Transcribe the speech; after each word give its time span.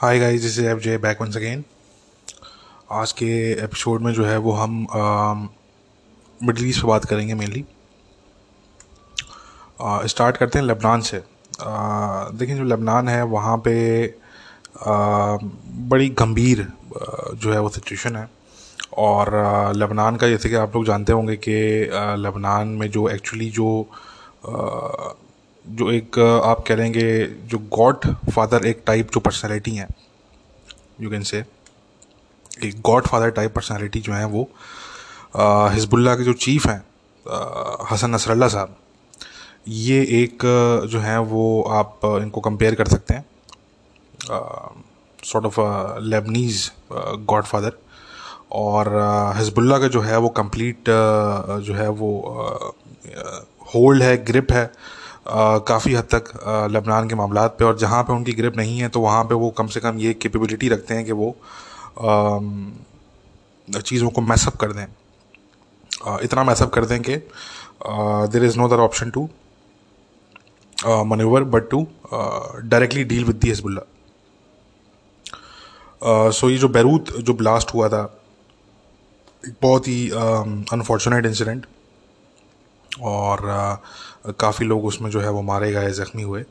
Hi 0.00 0.18
guys 0.18 0.42
this 0.42 0.58
is 0.58 0.66
F 0.66 0.78
J 0.78 0.96
back 0.98 1.22
once 1.22 1.36
again 1.36 1.64
आज 2.90 3.12
के 3.12 3.26
episode 3.64 4.02
में 4.02 4.12
जो 4.12 4.24
है 4.24 4.36
वो 4.38 4.52
हम 4.52 5.48
मिडल 6.40 6.66
ईस्ट 6.66 6.82
पर 6.82 6.88
बात 6.88 7.04
करेंगे 7.04 7.34
मेनली 7.34 7.64
स्टार्ट 9.82 10.36
करते 10.36 10.58
हैं 10.58 10.66
लेबनान 10.66 11.00
से. 11.00 11.22
देखिए 12.38 12.56
जो 12.56 12.64
लेबनान 12.64 13.08
है 13.08 13.22
वहाँ 13.24 13.56
पे 13.58 13.74
आ, 14.86 15.36
बड़ी 15.90 16.08
गंभीर 16.08 16.66
जो 17.34 17.52
है 17.52 17.60
वो 17.60 17.68
सिचुएशन 17.68 18.16
है. 18.16 18.28
और 18.96 19.30
लेबनान 19.76 20.16
का 20.16 20.28
जैसे 20.28 20.48
कि 20.48 20.54
आप 20.54 20.76
लोग 20.76 20.84
जानते 20.84 21.12
होंगे 21.12 21.36
कि 21.36 21.58
लेबनान 22.22 22.68
में 22.68 22.90
जो 22.90 23.08
एक्चुअली 23.08 23.50
जो 23.50 23.70
आ, 24.48 25.12
जो 25.70 25.90
एक 25.90 26.18
आप 26.44 26.64
कह 26.68 26.76
लेंगे 26.76 27.02
जो 27.48 27.58
गॉड 27.72 28.06
फादर 28.30 28.66
एक 28.66 28.82
टाइप 28.86 29.10
जो 29.12 29.20
पर्सनैलिटी 29.20 29.74
हैं 29.76 29.88
यू 31.00 31.10
कैन 31.10 31.22
से 31.22 31.38
एक 32.64 32.80
गॉड 32.80 33.06
फादर 33.06 33.30
टाइप 33.30 33.54
पर्सनैलिटी 33.54 34.00
जो 34.00 34.12
है 34.12 34.24
वो 34.26 34.48
हिजबुल्ला 35.72 36.14
के 36.14 36.24
जो 36.24 36.32
चीफ 36.32 36.66
हैं 36.66 36.82
हसन 37.90 38.14
नसरल्ला 38.14 38.48
साहब, 38.48 38.76
ये 39.68 40.00
एक 40.22 40.38
जो 40.90 41.00
है 41.00 41.18
वो 41.22 41.62
आप 41.70 42.00
इनको 42.04 42.40
कंपेयर 42.40 42.74
कर 42.74 42.88
सकते 42.88 43.14
हैं। 43.14 43.24
Sort 45.24 45.46
of 45.46 45.60
Lebanese 46.04 46.70
God 46.92 47.44
father, 47.44 47.72
और 48.52 48.88
हिजबुल्ला 49.36 49.78
का 49.78 49.88
जो 49.88 50.00
है 50.00 50.18
वो 50.18 50.28
कंप्लीट 50.38 50.90
जो 51.64 51.74
है 51.74 51.88
वो 51.90 52.10
होल्ड 53.74 54.02
है 54.02 54.16
ग्रिप 54.24 54.52
है 54.52 54.70
काफ़ी 55.30 55.94
हद 55.94 56.04
तक 56.14 56.24
लबनान 56.72 57.08
के 57.08 57.14
मामला 57.14 57.46
पे, 57.48 57.64
और 57.64 57.76
जहाँ 57.78 58.02
पे 58.02 58.12
उनकी 58.12 58.32
ग्रिप 58.32 58.56
नहीं 58.56 58.78
है 58.78 58.88
तो 58.88 59.00
वहाँ 59.00 59.24
पे 59.24 59.34
वो 59.34 59.50
कम 59.58 59.66
से 59.66 59.80
कम 59.80 59.98
ये 59.98 60.12
कैपेबिलिटी 60.14 60.68
रखते 60.68 60.94
हैं 60.94 61.04
कि 61.04 61.12
वो 61.12 61.36
चीज़ों 63.68 64.10
को 64.10 64.20
मैसअप 64.22 64.56
कर 64.56 64.72
दें। 64.72 64.86
इतना 66.22 66.44
मैसअप 66.44 66.70
कर 66.72 66.84
दें 66.84 67.00
कि 67.02 67.16
there 68.32 68.44
is 68.44 68.58
no 68.58 68.68
other 68.68 68.80
option 68.80 69.10
to 69.10 69.28
manoeuvre 71.06 71.44
but 71.46 71.68
to 71.70 71.86
directly 72.12 73.04
deal 73.04 73.24
with 73.24 73.36
the 73.36 73.48
Hezbollah 73.48 73.82
so 76.32 76.50
ये 76.50 76.58
जो 76.58 76.68
बैरूत 76.70 77.10
जो 77.18 77.34
ब्लास्ट 77.34 77.74
हुआ 77.74 77.88
था, 77.88 78.02
बहुत 79.62 79.88
ही 79.88 80.08
अनफॉर्चुनेट 80.10 81.26
इंसिडेंट 81.26 81.66
और 83.02 83.40
काफ़ी 84.40 84.66
लोग 84.66 84.84
उसमें 84.84 85.10
जो 85.10 85.20
है 85.20 85.30
वो 85.30 85.42
मारे 85.42 85.72
गए, 85.72 85.90
ज़ख्मी 85.92 86.22
हुए। 86.22 86.42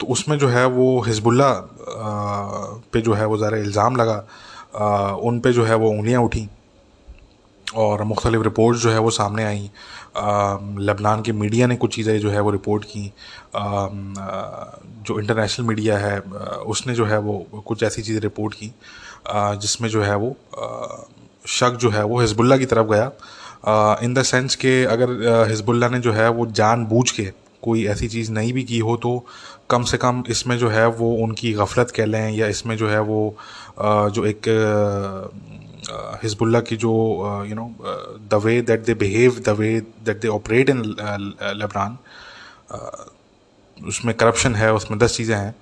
तो 0.00 0.06
उसमें 0.06 0.36
जो 0.38 0.48
है 0.48 0.64
वो 0.68 1.00
हिजबुल्ला 1.02 1.52
पे 2.92 3.00
जो 3.00 3.14
है 3.14 3.26
वो 3.26 3.38
ज़रा 3.38 3.58
इल्ज़ाम 3.58 3.96
लगा। 3.96 4.18
उन 5.22 5.40
पे 5.40 5.52
जो 5.52 5.64
है 5.64 5.74
वो 5.74 5.90
उंगलियाँ 5.90 6.22
उठी 6.22 6.48
और 7.66 8.02
मुख्तलिफ़ 8.04 8.42
रिपोर्ट 8.42 8.78
जो 8.78 8.90
है 8.90 8.98
वो 8.98 9.10
सामने 9.10 9.44
आई। 9.44 9.70
लबनान 10.80 11.22
के 11.22 11.32
मीडिया 11.32 11.66
ने 11.66 11.76
कुछ 11.76 11.94
चीज़ें 11.94 12.18
जो 12.20 12.30
है 12.30 12.40
वो 12.40 12.50
रिपोर्ट 12.50 12.84
की। 12.84 13.12
जो 15.06 15.18
इंटरनेशनल 15.20 15.66
मीडिया 15.66 15.98
है 15.98 16.18
उसने 16.66 16.94
जो 16.94 17.04
है 17.06 17.18
वो 17.18 17.38
कुछ 17.66 17.82
ऐसी 17.82 18.02
चीज़ें 18.02 18.20
रिपोर्ट 18.20 18.54
की 18.54 18.72
जिसमें 19.60 19.88
जो 19.88 20.02
है 20.02 20.16
वो 20.16 20.36
शक 21.48 21.76
जो 21.80 21.90
है 21.90 22.04
वो 22.04 22.20
हिजबुल्ला 22.20 22.56
की 22.56 22.66
तरफ़ 22.66 22.86
गया। 22.86 23.10
इन 23.68 24.14
द 24.14 24.22
सेंस 24.22 24.54
के 24.54 24.84
अगर 24.84 25.46
हिजबुल्ला 25.48 25.88
ने 25.88 25.98
जो 25.98 26.12
है 26.12 26.28
वो 26.30 26.46
जान 26.46 26.84
बूझ 26.86 27.10
के 27.10 27.32
कोई 27.62 27.86
ऐसी 27.86 28.08
चीज़ 28.08 28.32
नहीं 28.32 28.52
भी 28.52 28.62
की 28.64 28.78
हो 28.78 28.96
तो 28.96 29.26
कम 29.70 29.82
से 29.82 29.96
कम 29.96 30.22
इसमें 30.30 30.58
जो 30.58 30.68
है 30.68 30.86
वो 30.86 31.14
उनकी 31.14 31.52
गफलत 31.52 31.90
कह 31.90 32.04
लें 32.04 32.30
या 32.30 32.46
इसमें 32.46 32.76
जो 32.76 32.88
है 32.88 33.00
वो 33.00 33.36
जो 33.80 34.24
एक 34.26 34.48
हिजबुल्ला 36.22 36.60
की 36.60 36.76
जो 36.76 36.92
you 37.48 37.54
know 37.54 37.66
the 38.30 38.40
way 38.44 38.60
that 38.62 38.80
they 38.80 38.94
behave 38.94 39.40
the 39.46 39.48
way 39.48 39.80
that 39.80 40.20
they 40.20 40.28
operate 40.28 40.70
in 40.70 40.82
Lebanon 41.56 41.98
उसमें 43.86 44.14
करप्शन 44.16 44.54
है, 44.54 44.72
उसमें 44.74 44.98
दस 44.98 45.16
चीज़ें 45.16 45.36
हैं 45.36 45.54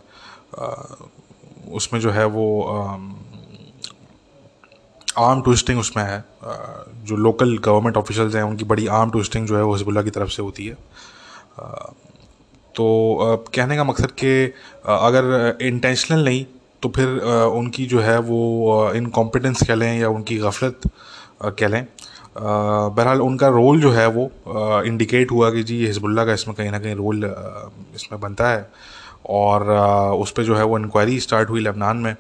उसमें 1.73 2.01
जो 2.01 2.11
है 2.11 2.25
वो 2.27 2.47
आर्म 5.19 5.43
ट्विस्टिंग 5.43 5.79
उसमें 5.81 6.03
है। 6.05 6.25
जो 7.07 7.17
लोकल 7.17 7.57
गवर्नमेंट 7.65 7.97
ऑफिशल्स 7.97 8.35
हैं, 8.35 8.43
उनकी 8.43 8.65
बड़ी 8.65 8.87
आर्म 8.93 9.11
ट्विस्टिंग 9.11 9.47
जो 9.47 9.57
है 9.57 9.63
वो 9.63 9.75
हिजबुल्ला 9.75 10.03
की 10.03 10.11
तरफ़ 10.11 10.31
से 10.31 10.43
होती 10.43 10.67
है। 10.67 10.75
तो 12.75 12.85
कहने 13.55 13.77
का 13.77 13.85
मकसद 13.85 14.11
कि 14.21 14.45
अगर 14.87 15.59
इंटेंशनल 15.63 16.25
नहीं 16.25 16.45
तो 16.83 16.89
फिर 16.89 17.09
उनकी 17.55 17.85
जो 17.87 18.01
है 18.01 18.19
वो 18.21 18.91
इनकॉम्पिटेंस 18.95 19.63
कह 19.67 19.75
लें 19.75 19.99
या 19.99 20.09
उनकी 20.09 20.37
गफलत 20.39 20.81
कह 21.59 21.69
लें। 21.69 21.87
बहरहाल 22.37 23.21
उनका 23.23 23.49
रोल 23.49 23.81
जो 23.81 23.91
है 23.91 24.07
वो 24.09 24.31
इंडिकेट 24.87 25.31
हुआ 25.31 25.51
कि 25.51 25.63
जी 25.63 25.87
हिजबुल्ला 25.87 26.25
का 26.25 26.33
इसमें 26.33 26.57
कहीं 26.57 26.71
ना 26.71 26.79
कहीं 26.79 26.95
रोल 26.95 27.25
इसमें 27.95 28.21
बनता 28.21 28.49
है। 28.49 28.69
और 29.31 29.71
उस 30.15 30.31
पर 30.31 30.43
जो 30.43 30.57
है 30.57 30.65
वो 30.65 30.79
इंक्वायरी 30.79 31.21
स्टार्ट 31.21 31.51
हुई 31.51 31.61
लेबनान 31.61 31.97
में 31.97 32.15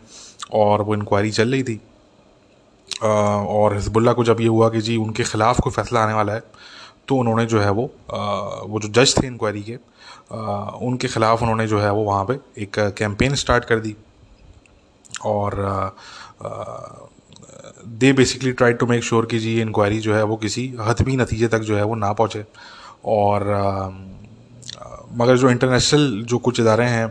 और 0.52 0.82
वो 0.82 0.94
इंक्वायरी 0.94 1.30
चल 1.30 1.50
रही 1.50 1.62
थी। 1.62 1.80
और 3.02 3.74
हिजबुल्ला 3.74 4.12
को 4.12 4.24
जब 4.24 4.40
ये 4.40 4.46
हुआ 4.48 4.68
कि 4.70 4.80
जी 4.80 4.96
उनके 4.96 5.22
ख़िलाफ़ 5.24 5.60
कोई 5.60 5.72
फ़ैसला 5.72 6.02
आने 6.02 6.12
वाला 6.14 6.32
है 6.32 6.42
तो 7.08 7.16
उन्होंने 7.16 7.46
जो 7.46 7.60
है 7.60 7.70
वो 7.70 7.90
वो 8.68 8.80
जो 8.80 8.88
जज 8.90 9.14
थे 9.16 9.26
इंक्वायरी 9.26 9.62
के 9.62 9.76
उनके 10.86 11.08
ख़िलाफ़ 11.08 11.42
उन्होंने 11.42 11.66
जो 11.66 11.78
है 11.80 11.90
वो 11.92 12.02
वहाँ 12.04 12.24
पे 12.24 12.38
एक 12.62 12.78
कैंपेन 12.98 13.34
स्टार्ट 13.34 13.64
कर 13.64 13.80
दी। 13.80 13.94
और 15.24 15.94
they 17.86 18.12
basically 18.12 18.52
try 18.52 18.72
to 18.72 18.86
make 18.86 19.04
sure 19.04 19.26
कि 19.26 19.38
जी 19.38 19.54
ये 19.54 19.62
इंक्वायरी 19.62 19.98
जो 20.00 20.14
है 20.14 20.22
वो 20.24 20.36
किसी 20.36 20.72
हतमी 20.80 21.16
नतीजे 21.16 21.48
तक 21.48 21.58
जो 21.60 21.76
है 21.76 21.84
वो 21.84 21.94
ना 21.94 22.12
पहुँचे। 22.12 22.44
और 23.04 23.44
मगर 25.16 25.36
जो 25.36 25.50
इंटरनेशनल 25.50 26.22
जो 26.22 26.38
कुछ 26.38 26.60
इदारे 26.60 26.84
हैं 26.84 27.06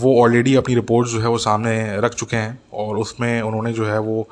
वो 0.00 0.14
ऑलरेडी 0.22 0.54
अपनी 0.56 0.74
रिपोर्ट 0.74 1.08
जो 1.08 1.20
है 1.20 1.28
वो 1.28 1.38
सामने 1.38 1.74
रख 2.00 2.14
चुके 2.14 2.36
हैं 2.36 2.58
और 2.74 2.96
उसमें 2.98 3.40
उन्होंने 3.42 3.72
जो 3.72 3.86
है 3.86 3.98
वो 4.00 4.26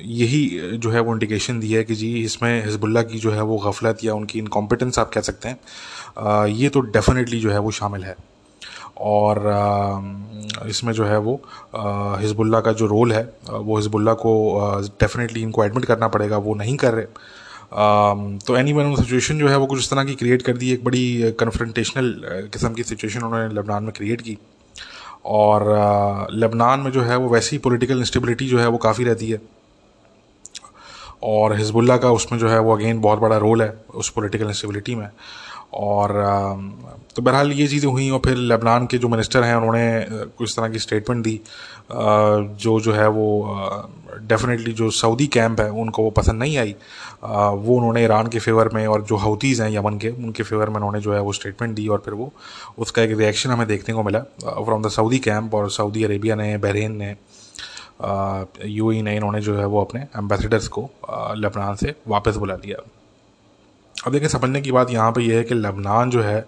यही 0.00 0.78
जो 0.78 0.90
है 0.90 1.00
वो 1.00 1.12
इंडिकेशन 1.12 1.60
दी 1.60 1.72
है 1.72 1.82
कि 1.84 1.94
जी 1.94 2.12
इसमें 2.24 2.64
हिजबुल्ला 2.64 3.02
की 3.02 3.18
जो 3.18 3.30
है 3.32 3.42
वो 3.42 3.58
गफलत 3.58 4.04
या 4.04 4.14
उनकी 4.14 4.38
इनकॉम्पिटेंस 4.38 4.98
आप 4.98 5.10
कह 5.10 5.20
सकते 5.20 5.48
हैं। 5.48 6.46
ये 6.46 6.68
तो 6.68 6.80
डेफिनेटली 6.80 7.40
जो 7.40 7.50
है 7.50 7.58
वो 7.58 7.70
शामिल 7.70 8.04
है। 8.04 8.16
और 8.98 9.38
इसमें 10.68 10.92
जो 10.92 11.04
है 11.04 11.18
वो 11.18 11.40
हिजबुल्ला 12.20 12.60
का 12.60 12.72
जो 12.72 12.86
रोल 12.86 13.12
है 13.12 13.22
वो 13.50 13.76
हिजबुल्ला 13.76 14.12
को 14.16 14.32
डेफिनेटली 15.00 15.42
इनको 15.42 15.64
एडमिट 15.64 15.84
करना 15.84 16.08
पड़ेगा, 16.08 16.36
वो 16.38 16.54
नहीं 16.54 16.76
कर 16.76 16.94
रहे। 16.94 17.06
तो 17.72 18.56
एनी 18.56 18.72
वन 18.72 18.94
सिचुएशन 18.94 19.38
जो 19.38 19.48
है, 19.48 19.56
वो 19.56 19.66
कुछ 19.66 19.78
इस 19.78 19.90
तरह 19.90 20.04
की 20.04 20.14
क्रिएट 20.14 20.42
कर 20.42 20.56
दी, 20.56 20.72
एक 20.72 20.84
बड़ी 20.84 21.32
कन्फ्रंटेशनल 21.40 22.14
किस्म 22.52 22.72
की 22.74 22.82
सिचुएशन 22.82 23.22
उन्होंने 23.22 23.54
लेबनान 23.54 23.82
में 23.82 23.92
क्रिएट 23.92 24.20
की। 24.20 24.38
और 25.24 25.64
लेबनान 26.32 26.80
में 26.80 26.90
जो 26.90 27.02
है, 27.02 27.16
वो 27.16 27.28
वैसी 27.28 27.58
पॉलिटिकल 27.58 27.98
इंस्टेबिलिटी 27.98 28.46
जो 28.48 28.58
है, 28.58 28.68
वो 28.68 28.78
काफ़ी 28.78 29.04
रहती 29.04 29.30
है। 29.30 29.40
और 31.22 31.56
हिजबुल्ला 31.56 31.96
का 31.96 32.10
उसमें 32.10 32.38
जो 32.38 32.48
है, 32.48 32.58
वो 32.60 32.76
अगेन 32.76 33.00
बहुत 33.00 33.18
बड़ा 33.18 33.36
रोल 33.36 33.62
है, 33.62 33.74
उस 33.94 34.10
पॉलिटिकल 34.10 34.46
इंस्टेबिलिटी 34.46 34.94
में। 34.94 35.08
और 35.74 36.12
तो 37.16 37.22
बहरहाल 37.22 37.52
ये 37.52 37.66
चीज़ें 37.68 37.90
हुई, 37.90 38.08
और 38.10 38.20
फिर 38.24 38.36
लेबनान 38.36 38.86
के 38.86 38.98
जो 38.98 39.08
मिनिस्टर 39.08 39.42
हैं, 39.42 39.54
उन्होंने 39.56 40.06
कुछ 40.38 40.52
तरह 40.56 40.68
की 40.68 40.78
स्टेटमेंट 40.78 41.24
दी। 41.24 41.40
जो 41.92 42.80
जो 42.80 42.92
है, 42.92 43.08
वो 43.08 43.88
डेफिनेटली 44.22 44.72
जो 44.72 44.90
सऊदी 44.90 45.26
कैंप 45.26 45.60
है, 45.60 45.70
उनको 45.70 46.02
वो 46.02 46.10
पसंद 46.10 46.38
नहीं 46.38 46.58
आई। 46.58 46.74
वो 47.22 47.76
उन्होंने 47.76 48.02
ईरान 48.04 48.26
के 48.28 48.38
फेवर 48.38 48.68
में 48.74 48.86
और 48.86 49.02
जो 49.02 49.16
हौतीज़ 49.16 49.62
हैं 49.62 49.70
यमन 49.70 49.98
के, 49.98 50.08
उनके 50.08 50.42
फेवर 50.42 50.68
में 50.68 50.76
उन्होंने 50.76 51.00
जो 51.00 51.12
है 51.14 51.20
वो 51.20 51.32
स्टेटमेंट 51.32 51.74
दी 51.74 51.86
और 51.88 52.02
फिर 52.04 52.14
वो 52.14 52.32
उसका 52.78 53.02
एक 53.02 53.16
रिएक्शन 53.18 53.50
हमें 53.50 53.66
देखने 53.68 53.94
को 53.94 54.02
मिला। 54.02 54.18
फ्रॉम 54.44 54.82
द 54.82 54.88
सऊदी 54.90 55.18
कैंप 55.18 55.54
और 55.54 55.70
सऊदी 55.70 56.04
अरेबिया 56.04 56.34
ने 56.34 56.56
बहरीन 56.58 56.96
ने 56.96 57.14
यू 58.66 58.90
ई 58.92 59.02
ने 59.02 59.16
इन्होंने 59.16 59.40
जो 59.40 59.56
है 59.56 59.66
वो 59.66 59.80
अपने 59.80 60.00
एम्बेसडर्स 60.16 60.68
को 60.68 60.88
लबनान 61.36 61.76
से 61.76 61.94
वापस 62.08 62.36
बुला 62.36 62.54
लिया। 62.56 62.82
अब 63.96 64.12
देखिए, 64.12 64.28
समझने 64.28 64.60
की 64.60 64.72
बात 64.72 64.90
यहाँ 64.90 65.12
पे 65.12 65.22
यह 65.22 65.36
है 65.36 65.44
कि 65.44 65.54
लबनान 65.54 66.10
जो 66.10 66.22
है 66.22 66.38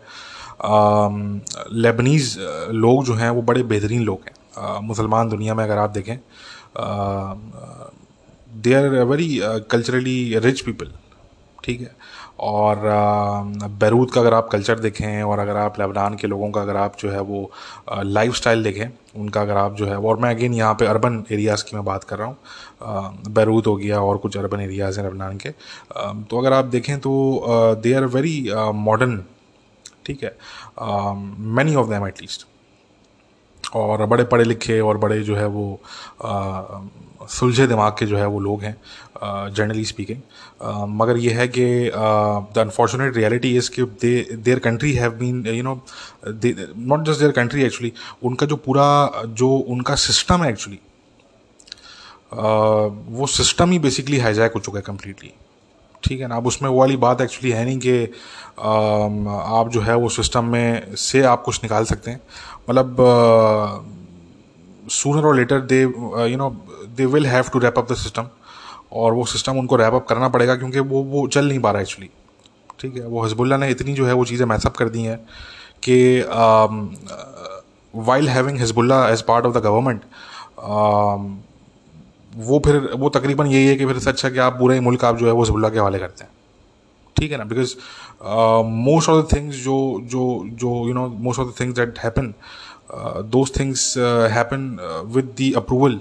लेबनीज़ 1.75 2.39
लोग 2.73 3.05
जो 3.05 3.15
हैं 3.15 3.31
वो 3.31 3.43
बड़े 3.43 3.63
बेहतरीन 3.65 4.03
लोग 4.03 4.21
हैं। 4.21 4.81
मुसलमान 4.83 5.29
दुनिया 5.29 5.55
में 5.55 5.63
अगर 5.65 5.79
आप 5.79 5.91
देखें 5.91 6.17
they 8.49 8.75
are 8.75 8.89
very 9.05 9.29
culturally 9.71 10.39
rich 10.39 10.61
people 10.61 10.93
ठीक 11.65 11.81
है? 11.81 11.91
और 12.41 12.81
बैरूत 13.81 14.13
का 14.13 14.21
अगर 14.21 14.35
आप 14.35 14.49
कल्चर 14.53 14.79
देखें 14.79 15.23
और 15.23 15.39
अगर 15.39 15.57
आप 15.57 15.79
लेबनान 15.81 16.15
के 16.17 16.27
लोगों 16.27 16.51
का 16.51 16.61
अगर 16.63 16.77
आप 16.77 16.97
जो 16.99 17.11
है 17.11 17.21
वो 17.21 17.51
लाइफ 17.91 18.35
स्टाइल 18.35 18.63
देखें, 18.65 18.89
उनका 19.17 19.41
अगर 19.41 19.57
आप 19.57 19.75
जो 19.77 19.87
है, 19.87 19.97
और 19.97 20.19
मैं 20.21 20.31
अगेन 20.35 20.55
यहाँ 20.55 20.75
पे 20.75 20.87
अर्बन 20.87 21.25
एरियाज़ 21.33 21.65
की 21.65 21.77
मैं 21.77 21.85
बात 21.85 22.05
कर 22.05 22.19
रहा 22.19 22.29
हूँ 22.29 23.33
बैरूत 23.35 23.67
हो 23.67 23.75
गया 23.77 24.01
और 24.01 24.19
कुछ 24.19 24.37
अर्बन 24.37 24.61
एरियाज़ 24.61 25.01
हैं 25.01 25.07
लेबनान 25.07 25.37
के 25.37 25.51
तो 26.31 26.39
अगर 26.39 26.53
आप 26.53 26.65
देखें 26.67 26.99
तो 27.01 27.45
दे 27.83 27.93
आर 27.95 28.05
वेरी 28.07 28.37
मॉडर्न 28.75 29.23
ठीक 30.07 30.23
है? 30.25 30.37
मैनी 31.51 31.75
ऑफ़ 31.77 31.89
दैम 31.89 32.07
एटलीस्ट 32.07 32.47
और 33.77 34.07
बड़े 34.07 34.25
पढ़े 34.25 34.45
लिखे 34.45 34.81
और 34.81 34.99
बड़े 34.99 35.21
जो 35.23 35.37
है 35.37 35.47
वो 35.47 35.81
सुलझे 37.29 37.67
दिमाग 37.67 37.93
के 37.99 38.07
जो 38.07 38.17
है 38.17 38.27
वो 38.27 38.41
लोग 38.41 38.63
हैं 38.63 38.77
जनरली 39.55 39.85
स्पीकिंग 39.85 40.21
मगर 40.91 41.17
ये 41.17 41.31
है 41.31 41.47
कि 41.49 41.65
द 41.95 42.59
अनफॉर्चुनेट 42.59 43.17
रियलिटी 43.17 43.57
इज़ 43.57 43.71
कि 43.71 43.83
their 44.37 44.59
country 44.59 44.93
have 44.93 45.11
been 45.11 45.47
you 45.47 45.63
know 45.63 45.81
not 46.27 47.07
just 47.07 47.21
their 47.21 47.33
country 47.33 47.65
actually 47.65 47.93
उनका 48.23 48.47
जो 48.47 48.57
पूरा, 48.57 49.23
जो 49.27 49.49
उनका 49.49 49.95
सिस्टम 49.95 50.43
है 50.43 50.51
एक्चुअली 50.51 50.79
वो 53.13 53.27
सिस्टम 53.27 53.71
ही 53.71 53.79
बेसिकली 53.79 54.19
हाईजैक 54.19 54.53
हो 54.53 54.61
चुका 54.61 54.79
है 54.79 54.83
कम्प्लीटली 54.87 55.33
ठीक 56.05 56.21
है 56.21 56.27
ना? 56.27 56.37
अब 56.37 56.47
उसमें 56.47 56.69
वो 56.71 56.79
वाली 56.81 56.97
बात 56.97 57.21
एक्चुअली 57.21 57.51
है 57.51 57.65
नहीं 57.65 57.79
कि 57.79 58.05
आप 59.55 59.71
जो 59.73 59.81
है 59.81 59.97
वो 59.97 60.09
सिस्टम 60.09 60.45
में 60.45 60.95
से 60.97 61.23
आप 61.23 61.43
कुछ 61.43 61.63
निकाल 61.63 61.85
सकते 61.85 62.11
हैं। 62.11 62.21
मतलब 62.71 62.97
सूनर 64.91 65.27
और 65.27 65.37
later 65.37 65.61
they 65.63 65.81
you 65.83 66.37
know 66.37 66.51
they 66.87 67.07
will 67.07 67.27
have 67.27 67.45
to 67.53 67.59
wrap 67.59 67.79
up 67.79 67.93
the 67.93 67.95
system 67.95 68.29
और 68.93 69.13
वो 69.15 69.25
सिस्टम 69.25 69.59
उनको 69.59 69.77
रैप 69.77 69.95
अप 69.95 70.07
करना 70.07 70.29
पड़ेगा 70.29 70.57
क्योंकि 70.57 70.81
वो 70.81 71.03
वो 71.03 71.27
चल 71.29 71.49
नहीं 71.49 71.59
पा 71.59 71.71
रहा 71.71 71.83
एक्चुअली 71.83 72.11
ठीक 72.81 72.97
है? 72.97 73.07
वो 73.07 73.23
हजबुल्ला 73.25 73.57
ने 73.57 73.71
इतनी 73.71 73.95
जो 73.95 74.07
है 74.07 74.13
वो 74.13 74.25
चीज़ें 74.25 74.47
मैसअप 74.47 74.77
कर 74.77 74.89
दी 74.89 75.03
हैं 75.03 75.19
कि 75.83 76.21
while 77.95 78.29
having 78.29 78.59
Hezbollah 78.59 79.09
as 79.09 79.23
part 79.23 79.47
of 79.47 79.55
the 79.55 79.63
government 79.63 80.01
वो 82.37 82.59
फिर, 82.65 82.77
वो 82.97 83.09
तकरीबन 83.09 83.47
यही 83.47 83.67
है 83.67 83.77
कि 83.77 83.87
फिर 83.87 84.09
अच्छा 84.09 84.31
कि 84.31 84.39
आप 84.39 84.59
पूरे 84.59 84.75
ही 84.75 84.81
मुल्क 84.81 85.05
आप 85.05 85.17
जो 85.17 85.27
है 85.27 85.33
वो 85.33 85.43
हिजबुल्ला 85.43 85.69
के 85.69 85.79
हवाले 85.79 85.99
करते 85.99 86.25
हैं। 86.25 86.31
ठीक 87.17 87.33
है 87.33 87.39
ना? 87.39 87.45
Because 87.45 87.75
most 88.65 89.09
of 89.09 89.27
the 89.27 89.37
things 89.37 89.57
जो 89.57 90.01
जो 90.05 90.43
जो 90.53 90.87
you 90.89 90.95
know 90.95 91.09
most 91.09 91.41
of 91.41 91.49
the 91.49 91.61
things 91.61 91.77
that 91.77 91.99
happen 91.99 92.35
those 93.25 93.59
things 93.59 93.95
happen 94.33 94.61
with 95.15 95.35
the 95.41 95.53
approval 95.57 96.01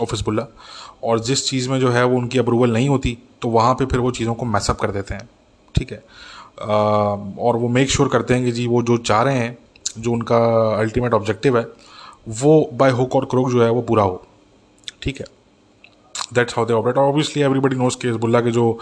of 0.00 0.14
Hezbollah 0.14 0.46
और 1.02 1.20
जिस 1.20 1.48
चीज़ 1.48 1.68
में 1.70 1.80
जो 1.80 1.90
है 1.90 2.04
वो 2.04 2.16
उनकी 2.16 2.38
अप्रूवल 2.38 2.72
नहीं 2.72 2.88
होती 2.88 3.18
तो 3.42 3.48
वहाँ 3.48 3.74
पे 3.74 3.86
फिर 3.86 4.00
वो 4.00 4.10
चीज़ों 4.10 4.34
को 4.34 4.46
मैसअप 4.46 4.80
कर 4.80 4.90
देते 4.90 5.14
हैं। 5.14 5.28
ठीक 5.74 5.92
है? 5.92 6.02
uh, 6.02 7.38
और 7.38 7.56
वो 7.56 7.68
मेक 7.68 7.90
श्योर 7.90 8.08
sure 8.08 8.12
करते 8.12 8.34
हैं 8.34 8.44
कि 8.44 8.52
जी 8.52 8.66
वो 8.66 8.82
जो 8.82 8.96
चाह 8.96 9.22
रहे 9.22 9.38
हैं 9.38 9.58
जो 9.98 10.12
उनका 10.12 10.38
अल्टीमेट 10.78 11.14
ऑब्जेक्टिव 11.14 11.58
है 11.58 11.66
वो 12.28 12.70
बाय 12.72 12.90
हुक 12.90 13.16
और 13.16 13.24
क्रोक 13.24 13.50
जो 13.50 13.64
है 13.64 13.70
वो 13.70 13.82
पूरा 13.82 14.02
हो। 14.02 14.26
ठीक 15.02 15.20
है? 15.20 15.26
That's 16.32 16.56
how 16.56 16.66
they 16.66 16.72
operate 16.72 16.96
obviously 16.96 17.42
everybody 17.42 17.76
knows 17.76 17.96
के 18.02 18.08
हिजबुल्ला 18.08 18.40
के 18.40 18.50
जो 18.50 18.78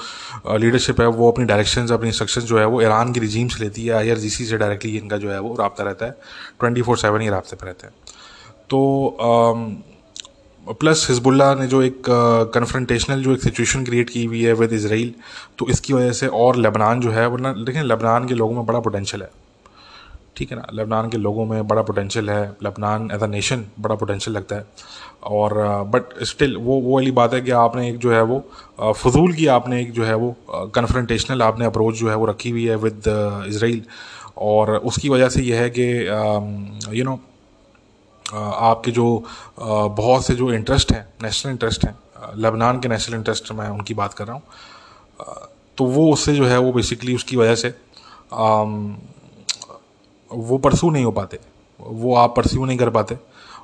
लीडरशिप 0.50 1.00
है 1.00 1.06
वो 1.06 1.30
अपनी 1.32 1.44
डायरेक्शन 1.44 1.86
अपनी 1.86 2.08
इंस्ट्रक्शन 2.08 2.40
जो 2.40 2.58
है 2.58 2.66
वो 2.66 2.82
ईरान 2.82 3.12
की 3.12 3.20
रिजीम 3.20 3.48
से 3.48 3.64
लेती 3.64 3.86
है 3.86 3.94
आई 3.94 4.10
आर 4.10 4.18
जी 4.18 4.30
सी 4.30 4.44
से 4.44 4.58
डायरेक्टली 4.58 4.96
इनका 4.96 5.16
जो 5.16 5.30
है 5.30 5.40
वो 5.40 5.56
रबता 5.60 5.84
रहता 5.84 6.06
है 6.06 6.12
ट्वेंटी 6.60 6.82
फोर 6.82 6.98
सेवन 6.98 7.20
ही 7.20 7.28
रबते 7.28 7.56
पर 7.56 7.66
रहते 7.66 7.86
हैं। 7.86 7.94
तो 8.70 8.80
प्लस 10.66 11.06
हिजबुल्ला 11.10 11.54
ने 11.54 11.66
जो 11.66 11.80
एक 11.82 12.02
कन्फ्रंटेशनल 12.54 13.22
जो 13.22 13.32
एक 13.32 13.42
सिचुएशन 13.42 13.84
क्रिएट 13.84 14.10
की 14.10 14.24
हुई 14.24 14.42
है 14.42 14.52
विद 14.52 14.72
इसराइल 14.72 15.12
तो 15.58 15.66
इसकी 15.70 15.92
वजह 15.92 16.12
से 16.12 16.26
और 16.26 16.56
लेबनान 16.56 17.00
जो 17.00 17.10
है, 17.10 17.26
वरना 17.26 17.52
देखें 17.52 17.82
लेबनान 17.82 18.26
के 18.28 18.34
लोगों 18.34 18.54
में 18.54 18.66
बड़ा 18.66 18.80
पोटेंशियल 18.80 19.22
है। 19.22 19.30
ठीक 20.36 20.50
है 20.50 20.56
ना? 20.58 20.66
लेबनान 20.72 21.08
के 21.10 21.16
लोगों 21.18 21.44
में 21.46 21.66
बड़ा 21.68 21.82
पोटेंशियल 21.82 22.30
है। 22.30 22.44
लेबनान 22.62 23.10
एज 23.14 23.22
अ 23.22 23.26
नेशन 23.26 23.64
बड़ा 23.80 23.94
पोटेंशियल 23.94 24.36
लगता 24.36 24.56
है। 24.56 24.66
और 25.24 25.54
बट 25.94 26.22
स्टिल 26.24 26.56
वो 26.56 26.78
वो 26.80 26.94
वाली 26.94 27.10
बात 27.12 27.34
है 27.34 27.40
कि 27.40 27.50
आपने 27.62 27.88
एक 27.88 27.98
जो 27.98 28.12
है 28.12 28.22
वो 28.22 28.38
फजूल 28.80 29.32
की 29.34 29.46
आपने 29.56 29.80
एक 29.82 29.92
जो 29.92 30.04
है 30.04 30.14
वो 30.16 30.34
कन्फ्रंटेशनल 30.74 31.42
आपने 31.42 31.66
अप्रोच 31.66 31.94
जो 31.94 32.08
है 32.10 32.16
वो 32.16 32.26
रखी 32.26 32.50
हुई 32.50 32.66
है 32.66 32.76
विद 32.76 33.02
इसराइल 33.48 33.82
और 34.38 34.76
उसकी 34.76 35.08
वजह 35.08 35.28
से 35.28 35.42
यह 35.42 35.60
है 35.60 35.70
कि 35.78 35.88
यू 36.98 37.04
नो 37.04 37.18
आपके 38.34 38.90
जो 38.90 39.24
बहुत 39.60 40.26
से 40.26 40.34
जो 40.34 40.52
इंटरेस्ट 40.52 40.92
हैं 40.92 41.06
नेशनल 41.22 41.52
इंटरेस्ट 41.52 41.84
हैं 41.84 41.98
लेबनान 42.36 42.80
के 42.80 42.88
नेशनल 42.88 43.16
इंटरेस्ट 43.16 43.52
मैं 43.52 43.68
उनकी 43.68 43.94
बात 43.94 44.14
कर 44.14 44.26
रहा 44.26 44.34
हूँ। 44.34 44.42
तो 45.78 45.84
वो 45.84 46.12
उससे 46.12 46.34
जो 46.34 46.46
है, 46.46 46.58
वो 46.58 46.72
बेसिकली 46.72 47.14
उसकी 47.14 47.36
वजह 47.36 47.54
से 47.54 47.68
वो 50.30 50.58
परसू 50.58 50.90
नहीं 50.90 51.04
हो 51.04 51.10
पाते। 51.12 51.38
वो 51.80 52.14
आप 52.16 52.34
परस्यू 52.36 52.64
नहीं 52.64 52.78
कर 52.78 52.90
पाते 52.90 53.18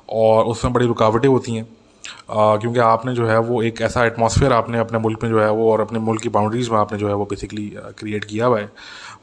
और 0.09 0.45
उसमें 0.45 0.73
बड़ी 0.73 0.85
रुकावटें 0.85 1.27
होती 1.29 1.55
हैं। 1.55 1.67
क्योंकि 2.31 2.79
आपने 2.79 3.13
जो 3.13 3.27
है, 3.27 3.37
वो 3.39 3.61
एक 3.63 3.81
ऐसा 3.81 4.05
एटमॉस्फेयर 4.05 4.53
आपने 4.53 4.79
अपने 4.79 4.99
मुल्क 4.99 5.23
में 5.23 5.29
जो 5.29 5.41
है, 5.41 5.49
वो 5.51 5.71
और 5.71 5.81
अपने 5.81 5.99
मुल्क 5.99 6.21
की 6.21 6.29
बाउंड्रीज़ 6.29 6.71
में 6.71 6.77
आपने 6.77 6.97
जो 6.97 7.07
है, 7.07 7.13
वो 7.13 7.25
बेसिकली 7.25 7.67
क्रिएट 7.99 8.25
किया 8.25 8.45
हुआ 8.45 8.59
है। 8.59 8.71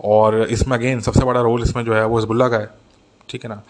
और 0.05 0.41
इसमें 0.43 0.77
अगेन 0.79 1.01
सबसे 1.01 1.25
बड़ा 1.25 1.41
रोल 1.41 1.63
इसमें 1.63 1.85
जो 1.85 1.95
है, 1.95 2.05
वो 2.07 2.19
हिजबुल्ला 2.19 2.49
का 2.49 2.57
है। 2.57 2.71
ठीक 3.29 3.45
है 3.45 3.51
ना? 3.51 3.63